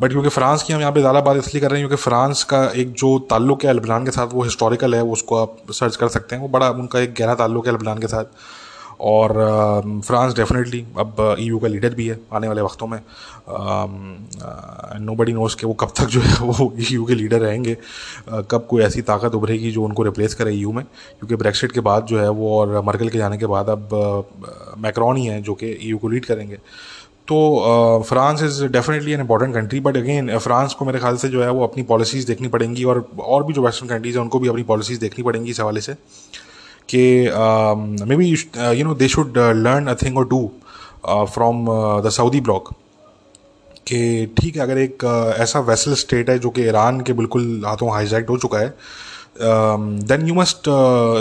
बट 0.00 0.10
क्योंकि 0.10 0.28
फ्रांस 0.28 0.62
की 0.62 0.72
हम 0.72 0.80
यहाँ 0.80 0.92
पे 0.92 1.00
ज़्यादा 1.00 1.20
बात 1.20 1.36
इसलिए 1.36 1.60
कर 1.60 1.70
रहे 1.70 1.80
हैं 1.80 1.88
क्योंकि 1.88 2.02
फ्रांस 2.02 2.42
का 2.44 2.64
एक 2.76 2.92
जो 2.94 3.18
ताल्लुक 3.30 3.64
है 3.64 3.72
लेबनान 3.72 4.04
के 4.04 4.10
साथ, 4.10 4.28
वो 4.32 4.42
हिस्टोरिकल 4.42 4.94
है, 4.94 5.02
उसको 5.04 5.36
आप 5.36 5.56
सर्च 5.72 5.96
कर 5.96 6.08
सकते 6.08 6.36
हैं। 6.36 6.42
वो 6.42 6.48
बड़ा 6.48 6.70
उनका 6.70 7.00
एक 7.00 7.14
गहरा 7.18 7.34
ताल्लुक 7.34 7.66
है 7.66 7.72
लेबनान 7.72 7.98
के 7.98 8.06
साथ। 8.08 8.24
और 9.00 9.32
फ्रांस 10.04 10.34
डेफिनेटली 10.34 10.80
अब 10.98 11.16
ईयू 11.38 11.58
का 11.58 11.68
लीडर 11.68 11.94
भी 11.94 12.06
है 12.08 12.18
आने 12.34 12.48
वाले 12.48 12.60
वक्तों 12.62 12.86
में। 12.86 12.98
नो 15.00 15.14
बडी 15.14 15.32
नोस 15.32 15.54
के 15.54 15.66
वो 15.66 15.74
कब 15.80 15.92
तक 15.98 16.06
जो 16.06 16.20
है 16.20 16.36
वो 16.42 16.72
ईयू 16.80 17.04
के 17.06 17.14
लीडर 17.14 17.40
रहेंगे। 17.40 17.76
कब 18.50 18.66
कोई 18.70 18.82
ऐसी 18.82 19.02
ताकत 19.02 19.34
उभरेगी 19.34 19.70
जो 19.70 19.82
उनको 19.84 20.02
रिप्लेस 20.02 20.34
करे 20.34 20.52
ईयू 20.52 20.72
में। 20.72 20.84
क्योंकि 20.84 21.36
ब्रेक्सिट 21.36 21.72
के 21.72 21.80
बाद 21.80 22.06
जो 22.06 22.20
है 22.20 22.28
वो 22.30 22.58
और 22.58 22.80
मर्कल 22.86 23.08
के 23.08 23.18
जाने 23.18 23.38
के 23.38 23.46
बाद 23.46 23.68
अब 23.70 23.88
मैक्रॉन 24.78 25.16
ही 25.16 25.26
हैं 25.26 25.42
जो 25.42 25.54
कि 25.54 25.76
ईयू 25.82 25.98
को 25.98 26.08
लीड 26.08 26.24
करेंगे। 26.24 26.58
तो 27.28 27.38
France 28.08 28.42
is 28.42 28.64
definitely 28.68 29.12
an 29.12 29.20
important 29.20 29.54
country 29.54 29.80
but 29.80 29.96
again 29.96 30.36
France 30.38 30.74
को 30.74 30.84
मेरे 30.84 30.98
ख्याल 30.98 31.16
से 31.16 31.28
जो 31.28 31.42
है 31.42 31.50
वो 31.50 31.64
अपनी 31.64 31.82
पॉलिसीज़ 31.84 32.26
देखनी 32.26 32.48
पड़ेंगी 32.48 32.84
और 32.84 33.04
और 33.18 33.44
भी 33.44 33.52
जो 33.52 33.62
वेस्टर्न 33.62 33.88
कंट्रीज़ 33.88 34.16
हैं 34.16 34.22
उनको 34.22 34.38
भी 34.38 34.48
अपनी 34.48 34.62
पॉलिसीज़ 34.64 35.00
देखनी 35.00 35.24
पड़ेंगी 35.24 35.50
इस 35.50 35.60
हवाले 35.60 35.80
से 35.80 35.94
कि 36.88 37.02
maybe 38.16 38.26
you 38.26 38.84
know 38.84 38.94
they 38.94 39.08
should 39.08 39.38
learn 39.38 39.86
a 39.86 39.94
thing 40.02 40.18
or 40.18 40.28
two 40.28 40.50
from 41.06 41.64
the 42.02 42.10
Saudi 42.10 42.40
bloc 42.40 42.74
कि 43.86 44.34
ठीक 44.38 44.56
है 44.56 44.62
अगर 44.62 44.78
एक 44.78 45.04
uh, 45.04 45.40
ऐसा 45.40 45.60
वेसल 45.62 45.94
स्टेट 45.94 46.30
है 46.30 46.38
जो 46.38 46.50
कि 46.50 46.62
ईरान 46.62 47.00
के 47.00 47.12
बिल्कुल 47.14 47.62
हाथों 47.66 47.90
हाईजैक्ट 47.92 48.30
हो 48.30 48.36
चुका 48.38 48.58
है 48.58 48.74
then 50.04 50.26
you 50.28 50.34
must 50.34 50.68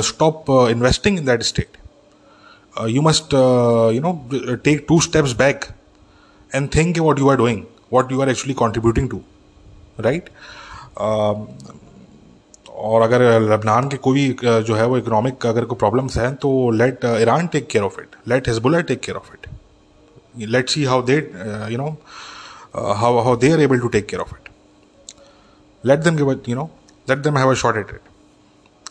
stop 0.05 0.45
investing 0.69 1.17
in 1.19 1.25
that 1.25 1.43
state 1.43 1.77
you 2.89 3.01
must 3.01 3.33
you 3.33 4.01
know 4.01 4.13
take 4.63 4.85
two 4.89 4.99
steps 5.01 5.33
back 5.37 5.65
and 6.54 6.68
think 6.74 6.98
what 6.98 7.18
you 7.18 7.28
are 7.30 7.36
doing 7.36 7.62
what 7.92 8.12
you 8.12 8.20
are 8.20 8.30
actually 8.30 8.54
contributing 8.62 9.08
to 9.10 9.20
right 10.00 10.28
और 12.88 13.02
अगर 13.02 13.22
लबनान 13.40 13.88
के 13.88 13.96
कोई 14.08 14.28
जो 14.44 14.74
है 14.74 14.86
वो 14.86 14.98
इकोनॉमिक 14.98 15.46
अगर 15.46 15.64
कोई 15.72 15.78
प्रॉब्लम्स 15.78 16.16
हैं 16.18 16.34
तो 16.44 16.70
let 16.82 17.04
Iran 17.20 17.46
take 17.52 17.66
care 17.70 17.84
of 17.84 17.98
it 18.00 18.16
let 18.28 18.48
Hezbollah 18.48 18.80
take 18.92 19.00
care 19.04 19.16
of 19.16 19.30
it 19.34 20.46
let 20.48 20.68
see 20.68 20.84
how 20.84 21.02
they 21.10 21.16
you 21.72 21.78
know 21.78 21.96
how 22.76 23.18
how 23.24 23.36
they 23.36 23.52
are 23.52 23.60
able 23.60 23.80
to 23.80 23.88
take 23.96 24.06
care 24.08 24.22
of 24.22 24.32
it 24.32 24.48
let 25.84 26.04
them 26.04 26.16
give 26.16 26.28
it 26.28 26.46
you 26.46 26.54
know 26.54 26.70
let 27.08 27.22
them 27.22 27.36
have 27.36 27.50
a 27.50 27.56
shot 27.56 27.76
at 27.76 27.90
it 27.90 28.02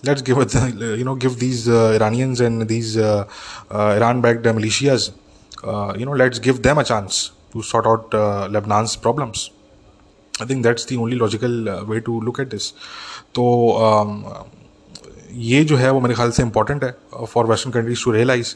let's 0.03 0.21
give 0.21 0.37
it 0.39 0.53
you 0.99 1.03
know 1.03 1.15
give 1.15 1.39
these 1.39 1.67
uh, 1.69 1.91
iranians 1.97 2.41
and 2.41 2.67
these 2.67 2.97
uh, 2.97 3.27
uh, 3.71 3.89
iran 3.97 4.21
backed 4.21 4.43
militias 4.43 5.11
you 5.97 6.05
know 6.05 6.13
let's 6.13 6.39
give 6.39 6.61
them 6.61 6.77
a 6.77 6.83
chance 6.83 7.31
To 7.54 7.62
sort 7.62 7.86
out 7.86 8.14
lebanon's 8.52 8.96
problems. 9.06 9.50
I 10.34 10.44
think 10.44 10.64
that's 10.66 10.84
the 10.86 10.96
only 10.96 11.18
logical 11.18 11.52
way 11.88 12.00
to 12.08 12.20
look 12.28 12.40
at 12.44 12.50
this. 12.54 12.70
तो 13.34 13.44
ये 15.32 15.64
जो 15.64 15.76
है 15.76 15.90
वो 15.90 16.00
मेरे 16.00 16.14
ख्याल 16.14 16.30
से 16.30 16.42
important 16.42 16.84
है 16.84 17.26
for 17.26 17.46
western 17.46 17.72
countries 17.72 18.04
to 18.04 18.10
realise 18.12 18.54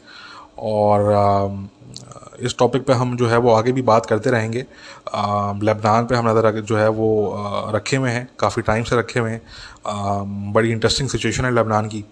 और 0.58 1.68
इस 2.46 2.56
टॉपिक 2.58 2.86
पे 2.86 2.92
हम 2.92 3.16
जो 3.16 3.28
है 3.28 3.36
वो 3.38 3.52
आगे 3.52 3.72
भी 3.72 3.82
बात 3.82 4.06
करते 4.06 4.30
रहेंगे। 4.30 4.60
लेबनान 5.64 6.06
पे 6.06 6.14
हम 6.14 6.28
नज़र 6.28 6.60
जो 6.60 6.76
है 6.76 6.88
वो 6.88 7.08
रखे 7.74 7.96
हुए 7.96 8.10
हैं, 8.10 8.28
काफ़ी 8.40 8.62
टाइम 8.62 8.84
से 8.84 8.96
रखे 8.98 9.20
हुए 9.20 9.30
हैं। 9.30 10.52
बड़ी 10.52 10.70
इंटरेस्टिंग 10.72 11.08
सिचुएशन 11.08 11.44
है 11.44 11.54
लेबनान 11.54 11.88
की। 11.88 12.04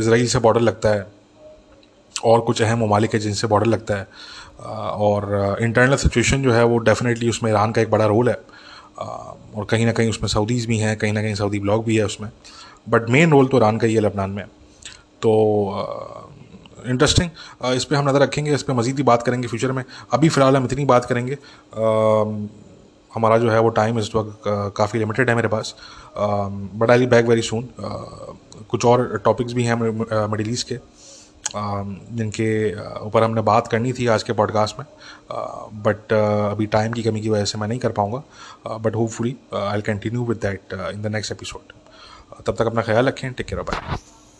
इसराइल 0.00 0.26
से 0.28 0.38
बॉर्डर 0.38 0.60
लगता 0.60 0.88
है। 0.88 1.06
और 2.24 2.40
कुछ 2.40 2.62
अहम 2.62 2.84
ममालिक 2.84 3.14
है 3.14 3.20
जिनसे 3.20 3.46
बॉर्डर 3.46 3.66
लगता 3.66 3.96
है। 3.96 4.06
और 4.98 5.56
इंटरनल 5.62 5.96
सिचुएशन 5.96 6.42
जो 6.42 6.52
है 6.52 6.64
वो 6.64 6.78
डेफिनेटली 6.80 7.28
उसमें 7.28 7.50
ईरान 7.50 7.72
का 7.72 7.82
एक 7.82 7.90
बड़ा 7.90 8.06
रोल 8.06 8.28
है। 8.28 8.36
और 9.56 9.64
कहीं 9.70 9.86
ना 9.86 9.92
कहीं 9.92 10.10
उसमें 10.10 10.28
सऊदीज़ 10.28 10.66
भी 10.68 10.78
हैं, 10.78 10.96
कहीं 10.98 11.12
ना 11.12 11.22
कहीं 11.22 11.34
सऊदी 11.34 11.58
ब्लॉक 11.60 11.84
भी 11.84 11.96
है 11.96 12.04
उसमें। 12.04 12.30
बट 12.88 13.10
मेन 13.10 13.30
रोल 13.30 13.46
तो 13.46 13.56
ईरान 13.56 13.78
का 13.78 13.86
ही 13.86 13.94
है 13.94 14.00
लबनान 14.00 14.30
में। 14.30 14.44
तो 15.22 15.32
इंटरेस्टिंग 16.86 17.30
इस 17.66 17.84
पर 17.84 17.96
हम 17.96 18.08
नज़र 18.08 18.20
रखेंगे, 18.22 18.54
इस 18.54 18.62
पर 18.62 18.72
मज़ीद 18.72 18.96
ही 18.96 19.02
बात 19.02 19.22
करेंगे 19.22 19.48
फ्यूचर 19.48 19.72
में। 19.72 19.82
अभी 20.12 20.28
फ़िलहाल 20.28 20.56
हम 20.56 20.64
इतनी 20.64 20.84
बात 20.84 21.04
करेंगे। 21.04 21.38
हमारा 23.14 23.38
जो 23.38 23.50
है 23.50 23.60
वो 23.60 23.68
टाइम 23.70 23.98
इस 23.98 24.14
वक्त 24.14 24.42
काफ़ी 24.76 24.98
लिमिटेड 24.98 25.30
है 25.30 25.36
मेरे 25.36 25.48
पास। 25.48 25.74
But 26.18 26.90
I 26.90 27.06
back 27.06 27.26
very 27.26 27.42
soon 27.42 27.68
कुछ 28.70 28.84
और 28.84 29.20
टॉपिक्स 29.24 29.52
भी 29.52 29.64
हैं 29.64 29.74
मिडिल 30.28 30.50
ईस्ट 30.50 30.68
के। 30.68 30.78
जिनके 31.54 32.48
ऊपर 33.00 33.22
हमने 33.22 33.40
बात 33.40 33.68
करनी 33.68 33.92
थी 33.92 34.06
आज 34.06 34.22
के 34.22 34.32
पॉडकास्ट 34.32 34.78
में 34.78 34.86
बट 35.82 36.12
अभी 36.52 36.66
टाइम 36.66 36.92
की 36.92 37.02
कमी 37.02 37.20
की 37.20 37.28
वजह 37.28 37.44
से 37.44 37.58
मैं 37.58 37.68
नहीं 37.68 37.78
कर 37.78 37.92
पाऊँगा 37.92 38.78
but 38.78 38.96
hopefully 38.96 39.36
I 39.54 39.82
continue 39.82 40.24
with 40.24 40.38
that 40.38 40.74
in 40.94 41.02
the 41.02 41.06
next 41.06 41.32
episode 41.32 41.72
तब 42.46 42.54
तक 42.54 42.66
अपना 42.66 42.82
ख्याल 42.82 43.08
रखें 43.08 43.32
टेक 43.32 43.46
केयर 43.46 43.62
बाय 43.62 43.98